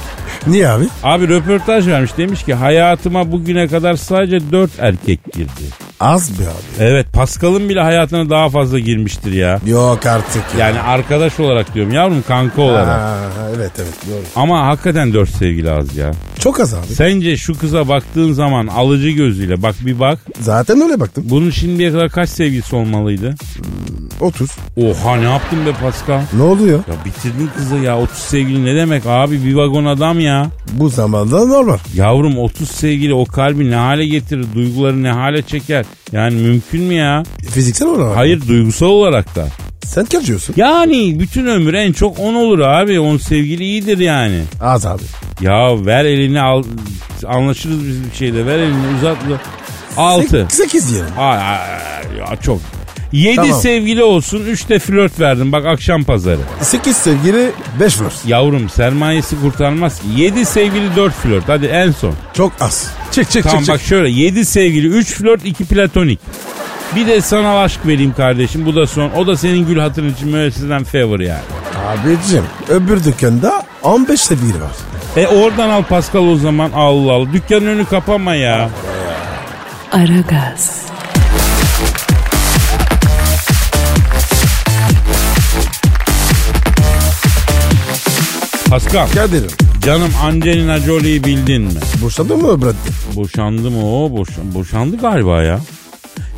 Niye 0.47 0.69
abi? 0.69 0.85
Abi 1.03 1.29
röportaj 1.29 1.87
vermiş 1.89 2.17
demiş 2.17 2.43
ki 2.45 2.55
hayatıma 2.55 3.33
bugüne 3.33 3.69
kadar 3.69 3.95
sadece 3.97 4.51
4 4.53 4.71
erkek 4.79 5.33
girdi. 5.33 5.51
Az 6.01 6.41
be 6.41 6.43
abi. 6.45 6.85
Evet 6.85 7.07
Pascal'ın 7.13 7.69
bile 7.69 7.81
hayatına 7.81 8.31
daha 8.31 8.49
fazla 8.49 8.79
girmiştir 8.79 9.33
ya. 9.33 9.61
Yok 9.67 10.07
artık 10.07 10.43
ya. 10.59 10.67
Yani 10.67 10.81
arkadaş 10.81 11.41
olarak 11.41 11.75
diyorum 11.75 11.93
yavrum 11.93 12.25
kanka 12.29 12.63
olarak. 12.63 13.01
Ha, 13.01 13.19
evet 13.57 13.71
evet 13.77 13.95
doğru. 14.11 14.43
Ama 14.43 14.67
hakikaten 14.67 15.13
4 15.13 15.29
sevgili 15.31 15.71
az 15.71 15.97
ya. 15.97 16.11
Çok 16.39 16.61
az 16.61 16.75
abi. 16.75 16.87
Sence 16.87 17.37
şu 17.37 17.59
kıza 17.59 17.89
baktığın 17.89 18.33
zaman 18.33 18.67
alıcı 18.67 19.11
gözüyle 19.11 19.63
bak 19.63 19.75
bir 19.87 20.01
bak. 20.01 20.19
Zaten 20.41 20.81
öyle 20.81 21.01
baktım. 21.01 21.25
Bunun 21.27 21.51
şimdiye 21.51 21.93
kadar 21.93 22.09
kaç 22.09 22.29
sevgilisi 22.29 22.77
olmalıydı? 22.77 23.35
30. 24.21 24.51
Oha 24.77 25.17
ne 25.17 25.25
yaptın 25.31 25.67
be 25.67 25.71
Pascal? 25.83 26.21
Ne 26.37 26.43
oluyor? 26.43 26.79
Ya 26.79 26.95
bitirdin 27.05 27.51
kızı 27.57 27.77
ya 27.77 27.99
30 27.99 28.19
sevgili 28.19 28.65
ne 28.65 28.77
demek 28.77 29.07
abi 29.07 29.45
bir 29.45 29.55
vagon 29.55 29.85
adam 29.85 30.21
ya. 30.21 30.32
Bu 30.73 30.89
zamanda 30.89 31.45
normal. 31.45 31.79
Yavrum 31.95 32.39
30 32.39 32.71
sevgili 32.71 33.15
o 33.15 33.25
kalbi 33.25 33.71
ne 33.71 33.75
hale 33.75 34.07
getirir 34.07 34.47
duyguları 34.55 35.03
ne 35.03 35.11
hale 35.11 35.43
çeker. 35.43 35.85
Yani 36.13 36.35
mümkün 36.35 36.83
mü 36.83 36.95
ya? 36.95 37.23
Fiziksel 37.51 37.89
olarak. 37.89 38.17
Hayır 38.17 38.49
duygusal 38.49 38.87
olarak 38.87 39.37
da. 39.37 39.47
Sen 39.85 40.05
kaç 40.05 40.27
diyorsun? 40.27 40.55
Yani 40.57 41.21
bütün 41.21 41.47
ömür 41.47 41.75
en 41.75 41.93
çok 41.93 42.19
10 42.19 42.35
olur 42.35 42.59
abi 42.59 43.01
10 43.01 43.17
sevgili 43.17 43.65
iyidir 43.65 43.99
yani. 43.99 44.43
Az 44.61 44.87
abi. 44.87 45.03
Ya 45.41 45.87
ver 45.87 46.05
elini 46.05 46.41
al 46.41 46.63
anlaşırız 47.27 47.87
biz 47.89 48.11
bir 48.11 48.17
şeyde 48.17 48.47
ver 48.47 48.59
elini 48.59 48.97
uzat. 48.99 49.17
6. 49.97 50.47
8 50.51 50.91
diyelim. 50.91 51.11
Ay, 51.19 51.39
ay, 51.39 51.59
ay, 51.59 52.19
ya 52.19 52.37
çok. 52.37 52.61
7 53.13 53.37
Tamam. 53.37 53.61
sevgili 53.61 54.03
olsun 54.03 54.45
3 54.47 54.69
de 54.69 54.79
flört 54.79 55.21
verdim 55.21 55.53
bak 55.53 55.67
akşam 55.67 56.05
pazarı. 56.05 56.39
8 56.61 56.97
sevgili 56.97 57.51
5 57.81 57.95
flört. 57.95 58.27
Yavrum 58.27 58.69
sermayesi 58.69 59.41
kurtarmaz 59.41 60.01
ki. 60.01 60.07
7 60.17 60.45
sevgili 60.47 60.97
4 60.97 61.13
flört 61.15 61.49
hadi 61.49 61.67
en 61.67 61.91
son. 61.91 62.15
Çok 62.35 62.53
az. 62.61 62.91
Çık 63.13 63.31
çık 63.31 63.45
Tamam 63.45 63.59
çık 63.61 63.69
bak 63.75 63.79
çık. 63.79 63.89
şöyle 63.89 64.11
7 64.11 64.45
sevgili 64.45 64.87
3 64.87 65.13
flört 65.15 65.45
2 65.45 65.65
platonik. 65.65 66.21
Bir 66.97 67.07
de 67.07 67.21
sana 67.21 67.61
aşk 67.63 67.87
vereyim 67.87 68.15
kardeşim 68.17 68.67
bu 68.67 68.77
da 68.77 68.87
son. 68.87 69.11
O 69.11 69.27
da 69.27 69.37
senin 69.37 69.67
gül 69.67 69.79
hatırın 69.79 70.13
için 70.13 70.29
müesseseden 70.29 70.85
favor 70.85 71.21
yani. 71.21 71.41
Abicim 71.89 72.45
öbür 72.69 73.05
dükkanda 73.05 73.63
15 73.83 74.21
sevgili 74.21 74.61
var. 74.63 74.71
E 75.17 75.27
oradan 75.27 75.69
al 75.71 75.83
Pascal 75.83 76.27
o 76.29 76.37
zaman 76.37 76.71
Allah 76.75 77.13
Allah. 77.13 77.33
Dükkanın 77.33 77.67
önü 77.67 77.85
kapama 77.85 78.35
ya. 78.35 78.71
Aragaz, 79.93 80.83
Pascal 88.73 89.09
Kadir'im. 89.09 89.51
canım 89.87 90.11
Angelina 90.23 90.79
Jolie'yi 90.79 91.25
bildin 91.25 91.63
mi? 91.63 91.81
Boşadın 92.03 92.43
mı 92.43 92.63
Brad 92.63 92.75
Pitt? 92.87 93.17
Boşandı 93.17 93.71
mı 93.71 94.05
o? 94.05 94.13
Boşan, 94.13 94.55
boşandı 94.55 94.97
galiba 94.97 95.43
ya. 95.43 95.61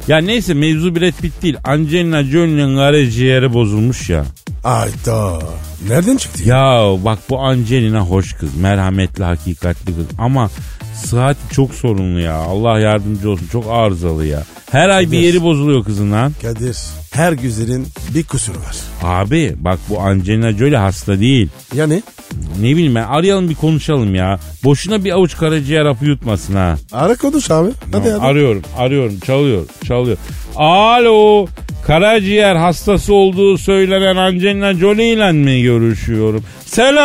Ya 0.08 0.18
neyse 0.18 0.54
mevzu 0.54 0.96
Brad 0.96 1.12
Pitt 1.22 1.42
değil. 1.42 1.56
Angelina 1.64 2.24
Jolie'nin 2.24 2.76
karaciğeri 2.76 3.54
bozulmuş 3.54 4.10
ya. 4.10 4.24
Ayda. 4.64 5.38
Nereden 5.88 6.16
çıktı 6.16 6.48
ya? 6.48 6.82
Bak 7.04 7.18
bu 7.30 7.40
Angelina 7.40 8.00
hoş 8.00 8.32
kız. 8.32 8.56
Merhametli, 8.56 9.24
hakikatli 9.24 9.86
kız. 9.86 10.06
Ama 10.18 10.50
sıhhati 10.94 11.54
çok 11.54 11.74
sorunlu 11.74 12.20
ya. 12.20 12.34
Allah 12.34 12.78
yardımcı 12.78 13.30
olsun. 13.30 13.46
Çok 13.52 13.64
arızalı 13.70 14.26
ya. 14.26 14.42
Her 14.74 14.88
ay 14.88 15.10
bir 15.10 15.18
yeri 15.18 15.42
bozuluyor 15.42 15.84
kızın 15.84 16.12
lan. 16.12 16.32
Kadir 16.42 16.76
her 17.12 17.32
güzelin 17.32 17.86
bir 18.14 18.24
kusuru 18.24 18.58
var. 18.58 18.76
Abi 19.02 19.54
bak 19.56 19.78
bu 19.88 20.00
Angelina 20.00 20.52
Jolie 20.52 20.76
hasta 20.76 21.20
değil. 21.20 21.48
Yani 21.74 22.02
Ne 22.60 22.70
bileyim 22.70 22.94
ben 22.94 23.02
arayalım 23.04 23.50
bir 23.50 23.54
konuşalım 23.54 24.14
ya. 24.14 24.38
Boşuna 24.64 25.04
bir 25.04 25.10
avuç 25.12 25.36
karaciğer 25.36 25.86
hapı 25.86 26.04
yutmasın 26.04 26.54
ha. 26.54 26.76
ara 26.92 27.14
konuş 27.14 27.50
abi. 27.50 27.70
Hadi 27.92 28.10
hadi. 28.10 28.24
Arıyorum, 28.24 28.62
arıyorum, 28.78 29.20
çalıyor, 29.20 29.66
çalıyor. 29.84 30.16
Alo, 30.56 31.46
karaciğer 31.86 32.56
hastası 32.56 33.14
olduğu 33.14 33.58
söylenen 33.58 34.16
Angelina 34.16 34.74
Jolie 34.74 35.12
ile 35.12 35.32
mi 35.32 35.62
görüşüyorum? 35.62 36.44
Selamun 36.66 37.04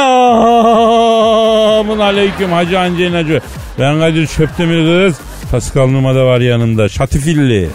aleyküm 1.99 2.51
Hacı 2.51 2.79
Angelina 2.79 3.23
Jolie. 3.23 3.41
Ben 3.79 3.99
Kadir 3.99 4.27
Çöptemir 4.27 5.08
kız. 5.08 5.29
Pascal 5.52 5.88
Numa 5.88 6.16
da 6.16 6.26
var 6.26 6.42
yanımda. 6.42 6.90
Şatifilli. 6.90 7.70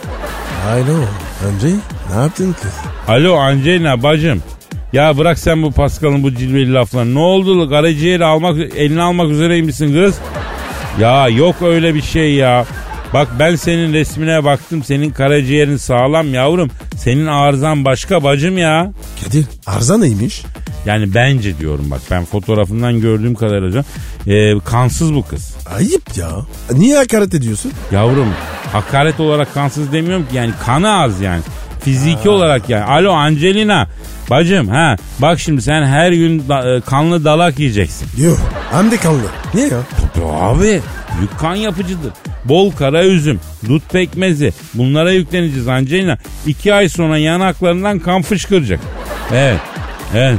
Alo. 0.68 0.98
Önce 1.46 1.76
ne 2.14 2.22
yaptın 2.22 2.56
kız? 2.62 2.72
Alo 3.08 3.34
Angelina 3.36 4.02
bacım. 4.02 4.42
Ya 4.92 5.18
bırak 5.18 5.38
sen 5.38 5.62
bu 5.62 5.72
Pascal'ın 5.72 6.22
bu 6.22 6.34
cilveli 6.34 6.74
laflarını. 6.74 7.14
Ne 7.14 7.18
oldu? 7.18 7.70
Karaciğeri 7.70 8.24
almak, 8.24 8.58
eline 8.76 9.02
almak 9.02 9.30
üzereymişsin 9.30 9.94
kız. 9.94 10.18
Ya 11.00 11.28
yok 11.28 11.56
öyle 11.62 11.94
bir 11.94 12.02
şey 12.02 12.34
ya. 12.34 12.64
Bak 13.14 13.28
ben 13.38 13.56
senin 13.56 13.92
resmine 13.92 14.44
baktım. 14.44 14.82
Senin 14.84 15.10
karaciğerin 15.10 15.76
sağlam 15.76 16.34
yavrum. 16.34 16.70
Senin 16.96 17.26
arızan 17.26 17.84
başka 17.84 18.24
bacım 18.24 18.58
ya. 18.58 18.92
Kadir 19.24 19.46
arıza 19.66 19.98
neymiş? 19.98 20.42
Yani 20.86 21.14
bence 21.14 21.58
diyorum 21.58 21.90
bak 21.90 22.00
ben 22.10 22.24
fotoğrafından 22.24 23.00
gördüğüm 23.00 23.34
kadarıyla 23.34 23.84
e, 24.26 24.58
kansız 24.64 25.14
bu 25.14 25.26
kız. 25.26 25.54
Ayıp 25.76 26.02
ya. 26.16 26.30
Niye 26.72 26.96
hakaret 26.96 27.34
ediyorsun? 27.34 27.72
Yavrum 27.92 28.28
hakaret 28.72 29.20
olarak 29.20 29.54
kansız 29.54 29.92
demiyorum 29.92 30.26
ki 30.30 30.36
yani 30.36 30.50
kanı 30.66 30.92
az 31.02 31.20
yani. 31.20 31.42
Fiziki 31.80 32.28
olarak 32.28 32.68
yani. 32.70 32.84
Alo 32.84 33.12
Angelina 33.12 33.88
bacım 34.30 34.68
ha 34.68 34.96
bak 35.18 35.40
şimdi 35.40 35.62
sen 35.62 35.82
her 35.84 36.12
gün 36.12 36.48
da- 36.48 36.76
e, 36.76 36.80
kanlı 36.80 37.24
dalak 37.24 37.58
yiyeceksin. 37.58 38.08
Yok. 38.24 38.38
Hem 38.72 38.90
de 38.90 38.96
kanlı. 38.96 39.18
Niye 39.54 39.66
ya? 39.68 39.78
Tabii 40.14 40.24
abi 40.26 40.80
yük 41.20 41.38
kan 41.38 41.54
yapıcıdır. 41.54 42.12
Bol 42.44 42.72
kara 42.72 43.04
üzüm, 43.04 43.40
dut 43.68 43.82
pekmezi 43.92 44.52
bunlara 44.74 45.12
yükleneceğiz 45.12 45.68
Angelina. 45.68 46.18
İki 46.46 46.74
ay 46.74 46.88
sonra 46.88 47.18
yanaklarından 47.18 47.98
kan 47.98 48.22
fışkıracak. 48.22 48.80
Evet, 49.32 49.60
evet, 50.14 50.38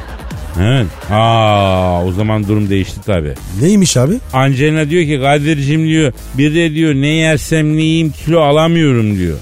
evet. 0.62 0.88
Aa, 1.12 2.06
o 2.06 2.12
zaman 2.12 2.48
durum 2.48 2.70
değişti 2.70 3.00
tabii. 3.06 3.34
Neymiş 3.62 3.98
abi? 3.98 4.14
Angelina 4.34 4.90
diyor 4.90 5.04
ki 5.04 5.22
Kadir'cim 5.22 5.88
diyor 5.88 6.14
bir 6.38 6.56
de 6.56 6.74
diyor 6.74 6.96
ne 6.96 7.08
yersem 7.08 7.78
ne 7.78 7.82
yiyeyim 7.82 8.12
kilo 8.12 8.40
alamıyorum 8.42 9.18
diyor. 9.18 9.38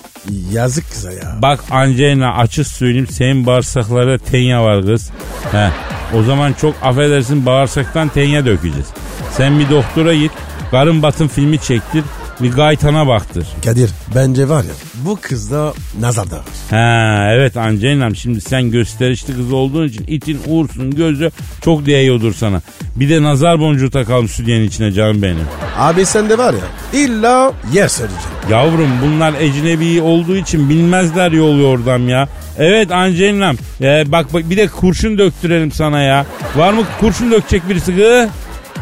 Yazık 0.51 0.91
kıza 0.91 1.11
ya. 1.11 1.37
Bak 1.41 1.59
Angelina 1.71 2.33
açık 2.37 2.67
söyleyeyim 2.67 3.07
senin 3.07 3.45
bağırsaklarda 3.45 4.17
tenya 4.17 4.63
var 4.63 4.85
kız. 4.85 5.09
He. 5.51 5.69
O 6.17 6.23
zaman 6.23 6.53
çok 6.53 6.75
affedersin 6.83 7.45
bağırsaktan 7.45 8.09
tenya 8.09 8.45
dökeceğiz. 8.45 8.87
Sen 9.31 9.59
bir 9.59 9.69
doktora 9.69 10.13
git 10.13 10.31
karın 10.71 11.01
batın 11.03 11.27
filmi 11.27 11.59
çektir 11.59 12.03
bir 12.41 12.51
gaytana 12.51 13.07
baktır. 13.07 13.47
Kadir 13.65 13.89
bence 14.15 14.49
var 14.49 14.63
ya 14.63 14.71
bu 15.05 15.19
kızda 15.21 15.73
nazar 15.99 16.31
da 16.31 16.35
var. 16.35 16.43
Ha 16.69 17.33
evet 17.33 17.57
Angelina'm 17.57 18.15
şimdi 18.15 18.41
sen 18.41 18.71
gösterişli 18.71 19.35
kız 19.35 19.53
olduğun 19.53 19.87
için 19.87 20.05
itin 20.07 20.39
uğursun 20.47 20.91
gözü 20.91 21.31
çok 21.61 21.85
değiyordur 21.85 22.33
sana. 22.33 22.61
Bir 22.95 23.09
de 23.09 23.23
nazar 23.23 23.59
boncuğu 23.59 23.89
takalım 23.91 24.27
stüdyenin 24.27 24.67
içine 24.67 24.91
canım 24.91 25.21
benim. 25.21 25.45
Abi 25.77 26.05
sende 26.05 26.37
var 26.37 26.53
ya 26.53 26.99
illa 26.99 27.51
yer 27.73 27.87
söyleyeceğim. 27.87 28.27
Yavrum 28.49 28.89
bunlar 29.05 29.33
ecnebi 29.33 30.01
olduğu 30.01 30.35
için 30.35 30.69
bilmezler 30.69 31.31
yol 31.31 31.57
yordam 31.57 32.09
ya. 32.09 32.27
Evet 32.57 32.91
Angelina'm 32.91 33.57
ee, 33.81 34.03
bak, 34.07 34.33
bak 34.33 34.49
bir 34.49 34.57
de 34.57 34.67
kurşun 34.67 35.17
döktürelim 35.17 35.71
sana 35.71 36.01
ya. 36.01 36.25
Var 36.55 36.73
mı 36.73 36.81
kurşun 36.99 37.31
dökecek 37.31 37.69
birisi 37.69 37.95
gı? 37.95 38.29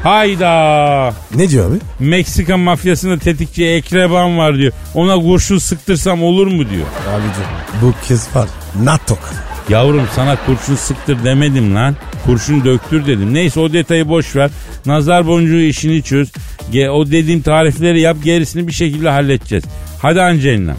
Hayda. 0.04 1.14
Ne 1.36 1.50
diyor 1.50 1.72
abi? 1.72 1.78
Meksika 2.00 2.58
mafyasında 2.58 3.18
tetikçi 3.18 3.66
Ekreban 3.68 4.38
var 4.38 4.58
diyor. 4.58 4.72
Ona 4.94 5.16
kurşun 5.16 5.58
sıktırsam 5.58 6.24
olur 6.24 6.48
mu 6.48 6.70
diyor. 6.70 6.86
Abicim 7.10 7.44
bu 7.82 7.94
kız 8.08 8.28
var 8.36 8.50
NATO 8.84 9.16
kız. 9.16 9.38
Yavrum 9.70 10.08
sana 10.16 10.36
kurşun 10.46 10.76
sıktır 10.76 11.24
demedim 11.24 11.76
lan. 11.76 11.96
Kurşun 12.26 12.66
döktür 12.66 13.08
dedim. 13.08 13.34
Neyse 13.34 13.60
o 13.60 13.74
detayı 13.74 14.10
boş 14.10 14.36
ver. 14.36 14.50
Nazar 14.86 15.28
boncuğu 15.28 15.60
işini 15.60 16.04
çöz. 16.04 16.32
Ge- 16.74 16.90
o 16.90 17.08
dediğim 17.12 17.42
tarifleri 17.42 18.02
yap 18.02 18.18
gerisini 18.24 18.68
bir 18.68 18.74
şekilde 18.74 19.10
halledeceğiz. 19.10 19.64
Hadi 20.02 20.22
Angelina. 20.22 20.76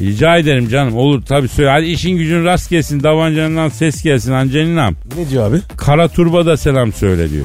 Rica 0.00 0.36
ederim 0.36 0.68
canım 0.68 0.96
olur 0.96 1.22
tabii 1.22 1.48
söyle. 1.48 1.70
Hadi 1.70 1.84
işin 1.86 2.10
gücün 2.16 2.44
rast 2.44 2.70
gelsin. 2.70 3.02
Davancanından 3.02 3.68
ses 3.68 4.02
gelsin 4.02 4.32
Angelina. 4.32 4.90
Ne 5.16 5.30
diyor 5.30 5.50
abi? 5.50 5.58
Kara 5.76 6.08
Turba 6.08 6.46
da 6.46 6.56
selam 6.56 6.92
söyle 6.92 7.30
diyor. 7.30 7.44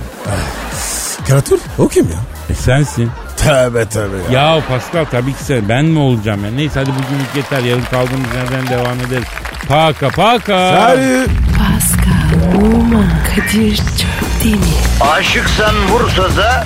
Karatur 1.27 1.59
o 1.77 1.87
kim 1.87 2.05
ya? 2.05 2.19
E 2.49 2.53
sensin. 2.53 3.11
Tövbe 3.37 3.85
tövbe 3.85 4.15
ya. 4.31 4.55
Ya 4.55 4.61
Pascal 4.67 5.05
tabii 5.11 5.33
ki 5.33 5.43
sen 5.43 5.69
ben 5.69 5.85
mi 5.85 5.99
olacağım 5.99 6.45
ya? 6.45 6.51
Neyse 6.51 6.79
hadi 6.79 6.89
bugünlük 6.89 7.35
yeter. 7.35 7.59
Yarın 7.63 7.81
kaldığımız 7.91 8.29
yerden 8.35 8.67
devam 8.67 8.99
ederiz. 8.99 9.27
Paka 9.67 10.09
paka. 10.09 10.57
Salut. 10.57 11.29
Pascal, 11.57 12.61
Oman, 12.65 13.09
Kadir 13.35 13.75
çok 13.77 14.43
değil 14.43 14.55
mi? 14.55 14.65
Aşıksan 15.01 15.75
vursa 15.89 16.37
da, 16.37 16.65